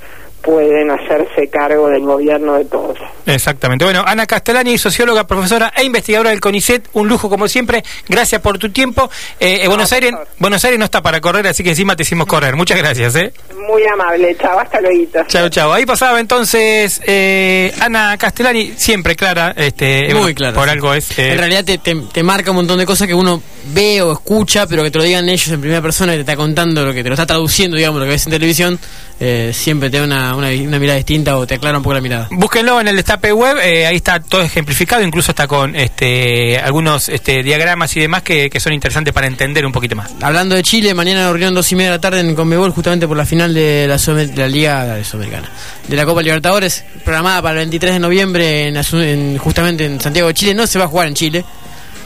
pueden 0.43 0.91
hacerse 0.91 1.49
cargo 1.49 1.89
del 1.89 2.03
gobierno 2.03 2.55
de 2.55 2.65
todos. 2.65 2.99
Exactamente. 3.27 3.85
Bueno, 3.85 4.03
Ana 4.07 4.27
Castellani, 4.27 4.77
socióloga, 4.79 5.27
profesora 5.27 5.73
e 5.77 5.85
investigadora 5.85 6.31
del 6.31 6.41
CONICET, 6.41 6.89
un 6.95 7.09
lujo 7.09 7.29
como 7.31 7.49
siempre. 7.49 7.83
Gracias 8.09 8.41
por 8.41 8.59
tu 8.59 8.71
tiempo. 8.71 9.11
Eh, 9.41 9.61
eh, 9.63 9.69
Buenos 9.69 9.93
Aires. 9.93 10.13
Buenos 10.39 10.65
Aires 10.65 10.79
no 10.79 10.85
está 10.85 11.01
para 11.03 11.21
correr, 11.21 11.47
así 11.47 11.63
que 11.63 11.71
encima 11.71 11.97
te 11.97 12.03
hicimos 12.03 12.27
correr. 12.27 12.57
Muchas 12.57 12.79
gracias, 12.79 13.15
¿eh? 13.17 13.33
Muy 13.69 13.83
amable, 13.87 14.37
chao, 14.41 14.59
hasta 14.59 14.81
luego. 14.81 15.23
Chao, 15.29 15.49
chao. 15.49 15.73
Ahí 15.73 15.87
pasaba 15.87 16.19
entonces 16.21 17.01
eh, 17.07 17.73
Ana 17.81 18.17
Castellani, 18.19 18.73
siempre 18.77 19.15
clara. 19.17 19.55
Este, 19.57 20.07
Muy 20.13 20.21
bueno, 20.21 20.35
claro. 20.35 20.55
Por 20.57 20.65
sí. 20.65 20.71
algo 20.71 20.95
es. 20.95 21.19
eh, 21.19 21.33
En 21.33 21.39
realidad 21.39 21.65
te, 21.65 21.79
te, 21.79 21.95
te 21.95 22.23
marca 22.23 22.51
un 22.51 22.57
montón 22.57 22.79
de 22.79 22.87
cosas 22.87 23.07
que 23.07 23.15
uno 23.15 23.41
ve 23.73 24.03
o 24.03 24.13
escucha, 24.13 24.67
pero 24.67 24.83
que 24.83 24.91
te 24.91 24.99
lo 24.99 25.05
digan 25.05 25.29
ellos 25.29 25.49
en 25.49 25.61
primera 25.61 25.81
persona 25.81 26.13
y 26.13 26.17
te 26.17 26.21
está 26.23 26.37
contando 26.37 26.85
lo 26.85 26.93
que 26.93 27.03
te 27.03 27.09
lo 27.09 27.15
está 27.15 27.27
traduciendo, 27.27 27.77
digamos, 27.77 28.01
lo 28.01 28.07
que 28.07 28.11
ves 28.13 28.27
en 28.27 28.33
televisión, 28.33 28.79
eh, 29.21 29.53
siempre 29.55 29.89
te 29.89 29.99
da 29.99 30.05
una, 30.05 30.32
una, 30.37 30.49
una 30.49 30.79
mirada 30.79 30.97
distinta 30.97 31.37
o 31.37 31.47
te 31.47 31.55
aclara 31.55 31.79
un 31.79 31.83
poco 31.85 31.95
la 31.95 32.01
mirada. 32.01 32.29
Búsquenlo 32.31 32.81
en 32.81 32.89
el 32.89 32.97
destape 32.97 33.33
web, 33.33 33.57
eh, 33.63 33.87
ahí 33.87 33.97
está 33.97 34.21
todo 34.21 34.43
ejemplificado, 34.43 35.03
incluso 35.03 35.33
está 35.33 35.47
con 35.47 35.75
este, 35.77 36.59
algunos 36.59 37.09
este, 37.09 37.43
diagramas 37.43 37.97
y 37.97 38.01
demás 38.01 38.23
que, 38.23 38.51
que 38.51 38.61
son 38.61 38.73
interesantes 38.73 39.13
para 39.15 39.27
entender 39.27 39.65
un 39.67 39.73
poquito 39.73 39.97
más. 39.97 40.11
Hablando 40.21 40.55
de 40.55 40.63
Chile, 40.63 40.95
mañana 40.95 41.29
reunión 41.29 41.55
dos 41.55 41.71
y 41.73 41.77
media 41.77 41.91
de 41.91 41.97
la 41.97 42.01
tarde 42.01 42.21
en 42.21 42.35
Conmebol, 42.35 42.71
justamente 42.73 43.07
por 43.09 43.17
la 43.17 43.27
final 43.27 43.53
de 43.55 43.87
la, 43.89 43.97
de 43.97 44.37
la 44.37 44.49
Liga 44.49 45.05
Sudamericana, 45.05 45.49
de 45.89 45.97
la 45.97 46.05
Copa 46.05 46.23
Libertadores, 46.23 46.85
programada 47.05 47.43
para 47.43 47.53
el 47.55 47.59
23 47.59 47.95
de 47.95 47.99
noviembre 48.01 48.69
en- 48.69 49.39
justamente 49.39 49.85
en 49.87 50.01
Santiago 50.01 50.29
de 50.29 50.35
Chile. 50.35 50.55
No 50.55 50.67
se 50.67 50.79
va 50.79 50.87
a 50.87 50.89
jugar 50.89 51.09
en 51.09 51.15
Chile, 51.15 51.45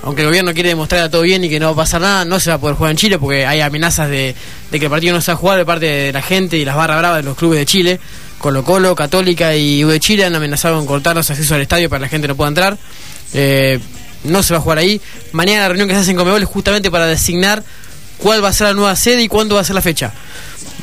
aunque 0.07 0.23
el 0.23 0.29
gobierno 0.29 0.55
quiere 0.55 0.69
demostrar 0.69 1.03
a 1.03 1.11
todo 1.11 1.23
bien 1.23 1.43
y 1.43 1.49
que 1.49 1.59
no 1.59 1.67
va 1.67 1.73
a 1.73 1.77
pasar 1.85 2.01
nada, 2.01 2.25
no 2.25 2.39
se 2.39 2.51
va 2.51 2.57
a 2.57 2.61
poder 2.61 2.77
jugar 2.77 2.93
en 2.93 2.97
Chile 2.97 3.19
porque 3.19 3.45
hay 3.45 3.61
amenazas 3.61 4.09
de, 4.09 4.37
que 4.71 4.85
el 4.85 4.89
partido 4.89 5.13
no 5.13 5.21
se 5.21 5.33
va 5.33 5.35
a 5.35 5.37
jugar 5.37 5.59
de 5.59 5.67
parte 5.67 5.87
de 5.87 6.13
la 6.13 6.23
gente 6.23 6.57
y 6.57 6.65
las 6.65 6.77
barras 6.77 6.99
bravas 6.99 7.19
de 7.19 7.23
los 7.25 7.37
clubes 7.37 7.59
de 7.59 7.67
Chile. 7.67 7.99
Colo 8.39 8.63
Colo, 8.63 8.95
Católica 8.95 9.57
y 9.57 9.85
U 9.85 9.89
de 9.89 9.99
Chile 9.99 10.25
han 10.25 10.33
amenazado 10.33 10.77
con 10.77 10.87
cortar 10.87 11.17
los 11.17 11.29
accesos 11.29 11.51
al 11.51 11.61
estadio 11.61 11.91
para 11.91 11.99
que 11.99 12.03
la 12.03 12.09
gente 12.09 12.29
no 12.29 12.37
pueda 12.37 12.47
entrar. 12.47 12.79
Eh, 13.35 13.81
no 14.23 14.45
se 14.45 14.55
va 14.55 14.61
a 14.61 14.63
jugar 14.63 14.79
ahí. 14.79 15.01
Mañana 15.33 15.63
la 15.63 15.69
reunión 15.71 15.89
que 15.89 15.95
se 15.95 16.03
hace 16.03 16.13
en 16.13 16.19
Conmebol 16.19 16.41
es 16.41 16.49
justamente 16.49 16.89
para 16.89 17.07
designar 17.07 17.65
cuál 18.19 18.45
va 18.45 18.51
a 18.51 18.53
ser 18.53 18.69
la 18.69 18.75
nueva 18.75 18.95
sede 18.95 19.25
y 19.25 19.29
cuándo 19.29 19.57
va 19.57 19.63
a 19.63 19.65
ser 19.65 19.75
la 19.75 19.83
fecha. 19.83 20.13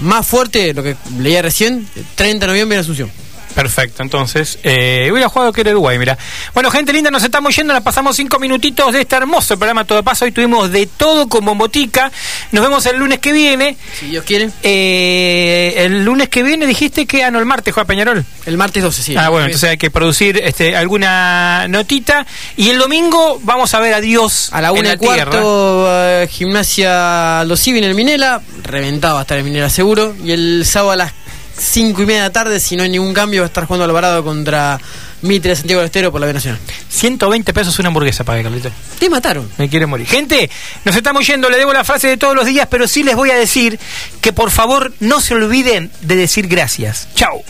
Más 0.01 0.27
fuerte, 0.27 0.73
lo 0.73 0.83
que 0.83 0.97
leía 1.17 1.41
recién, 1.41 1.87
30 2.15 2.45
de 2.45 2.51
noviembre 2.51 2.75
en 2.75 2.81
Asunción. 2.81 3.09
Perfecto, 3.53 4.03
entonces, 4.03 4.59
eh, 4.63 5.09
hubiera 5.11 5.29
jugado 5.29 5.53
que 5.53 5.61
era 5.61 5.71
Uruguay, 5.71 5.97
mira. 5.99 6.17
Bueno, 6.53 6.71
gente 6.71 6.91
linda, 6.93 7.11
nos 7.11 7.23
estamos 7.23 7.55
yendo, 7.55 7.73
nos 7.73 7.83
pasamos 7.83 8.15
cinco 8.15 8.39
minutitos 8.39 8.91
de 8.93 9.01
este 9.01 9.15
hermoso 9.15 9.57
programa 9.57 9.85
Todo 9.85 10.03
Paso. 10.03 10.25
Hoy 10.25 10.31
tuvimos 10.31 10.71
de 10.71 10.87
todo 10.87 11.27
como 11.27 11.55
botica. 11.55 12.11
Nos 12.51 12.63
vemos 12.63 12.85
el 12.85 12.97
lunes 12.97 13.19
que 13.19 13.31
viene. 13.31 13.77
Si 13.99 14.07
Dios 14.07 14.23
quiere. 14.25 14.49
Eh, 14.63 15.73
el 15.77 16.03
lunes 16.03 16.29
que 16.29 16.43
viene 16.43 16.65
dijiste 16.65 17.05
que, 17.05 17.23
ah, 17.23 17.31
no, 17.31 17.39
el 17.39 17.45
martes 17.45 17.73
juega 17.73 17.87
Peñarol. 17.87 18.25
El 18.45 18.57
martes 18.57 18.83
12, 18.83 19.03
sí. 19.03 19.15
ah, 19.17 19.29
bueno, 19.29 19.45
entonces 19.45 19.69
hay 19.69 19.77
que 19.77 19.91
producir 19.91 20.41
este, 20.43 20.75
alguna 20.75 21.67
notita. 21.67 22.25
Y 22.57 22.69
el 22.69 22.77
domingo 22.77 23.39
vamos 23.43 23.73
a 23.73 23.79
ver 23.79 23.93
a 23.93 24.01
Dios 24.01 24.49
A 24.51 24.61
la 24.61 24.69
en 24.69 24.79
una 24.79 24.89
la 24.89 24.95
y 24.95 24.97
cuarto, 24.97 25.85
eh, 25.89 26.27
gimnasia 26.29 27.43
Los 27.45 27.67
en 27.67 27.83
el 27.83 27.95
Minela. 27.95 28.41
Reventado 28.63 29.15
va 29.15 29.21
a 29.21 29.23
estar 29.23 29.37
el 29.37 29.43
Minela 29.43 29.69
seguro. 29.69 30.15
Y 30.23 30.31
el 30.31 30.65
sábado 30.65 30.91
a 30.91 30.95
las 30.95 31.13
5 31.57 32.01
y 32.01 32.05
media 32.05 32.21
de 32.21 32.27
la 32.27 32.33
tarde, 32.33 32.59
si 32.59 32.75
no 32.75 32.83
hay 32.83 32.89
ningún 32.89 33.13
cambio, 33.13 33.41
va 33.41 33.45
a 33.45 33.47
estar 33.47 33.65
jugando 33.65 33.85
Alvarado 33.85 34.23
contra 34.23 34.79
Mitre 35.21 35.51
de 35.51 35.55
Santiago 35.55 35.81
del 35.81 35.87
Estero 35.87 36.11
por 36.11 36.19
la 36.19 36.27
B 36.27 36.33
Nacional. 36.33 36.59
120 36.89 37.53
pesos 37.53 37.77
una 37.79 37.87
hamburguesa, 37.87 38.23
pague, 38.23 38.43
Carlito. 38.43 38.71
Te 38.99 39.09
mataron. 39.09 39.49
Me 39.57 39.69
quiere 39.69 39.85
morir. 39.85 40.07
Gente, 40.07 40.49
nos 40.83 40.95
estamos 40.95 41.25
yendo, 41.25 41.49
le 41.49 41.57
debo 41.57 41.73
la 41.73 41.83
frase 41.83 42.07
de 42.07 42.17
todos 42.17 42.35
los 42.35 42.45
días, 42.45 42.67
pero 42.69 42.87
sí 42.87 43.03
les 43.03 43.15
voy 43.15 43.31
a 43.31 43.35
decir 43.35 43.79
que 44.21 44.33
por 44.33 44.51
favor 44.51 44.93
no 44.99 45.21
se 45.21 45.35
olviden 45.35 45.91
de 46.01 46.15
decir 46.15 46.47
gracias. 46.47 47.07
Chao. 47.15 47.43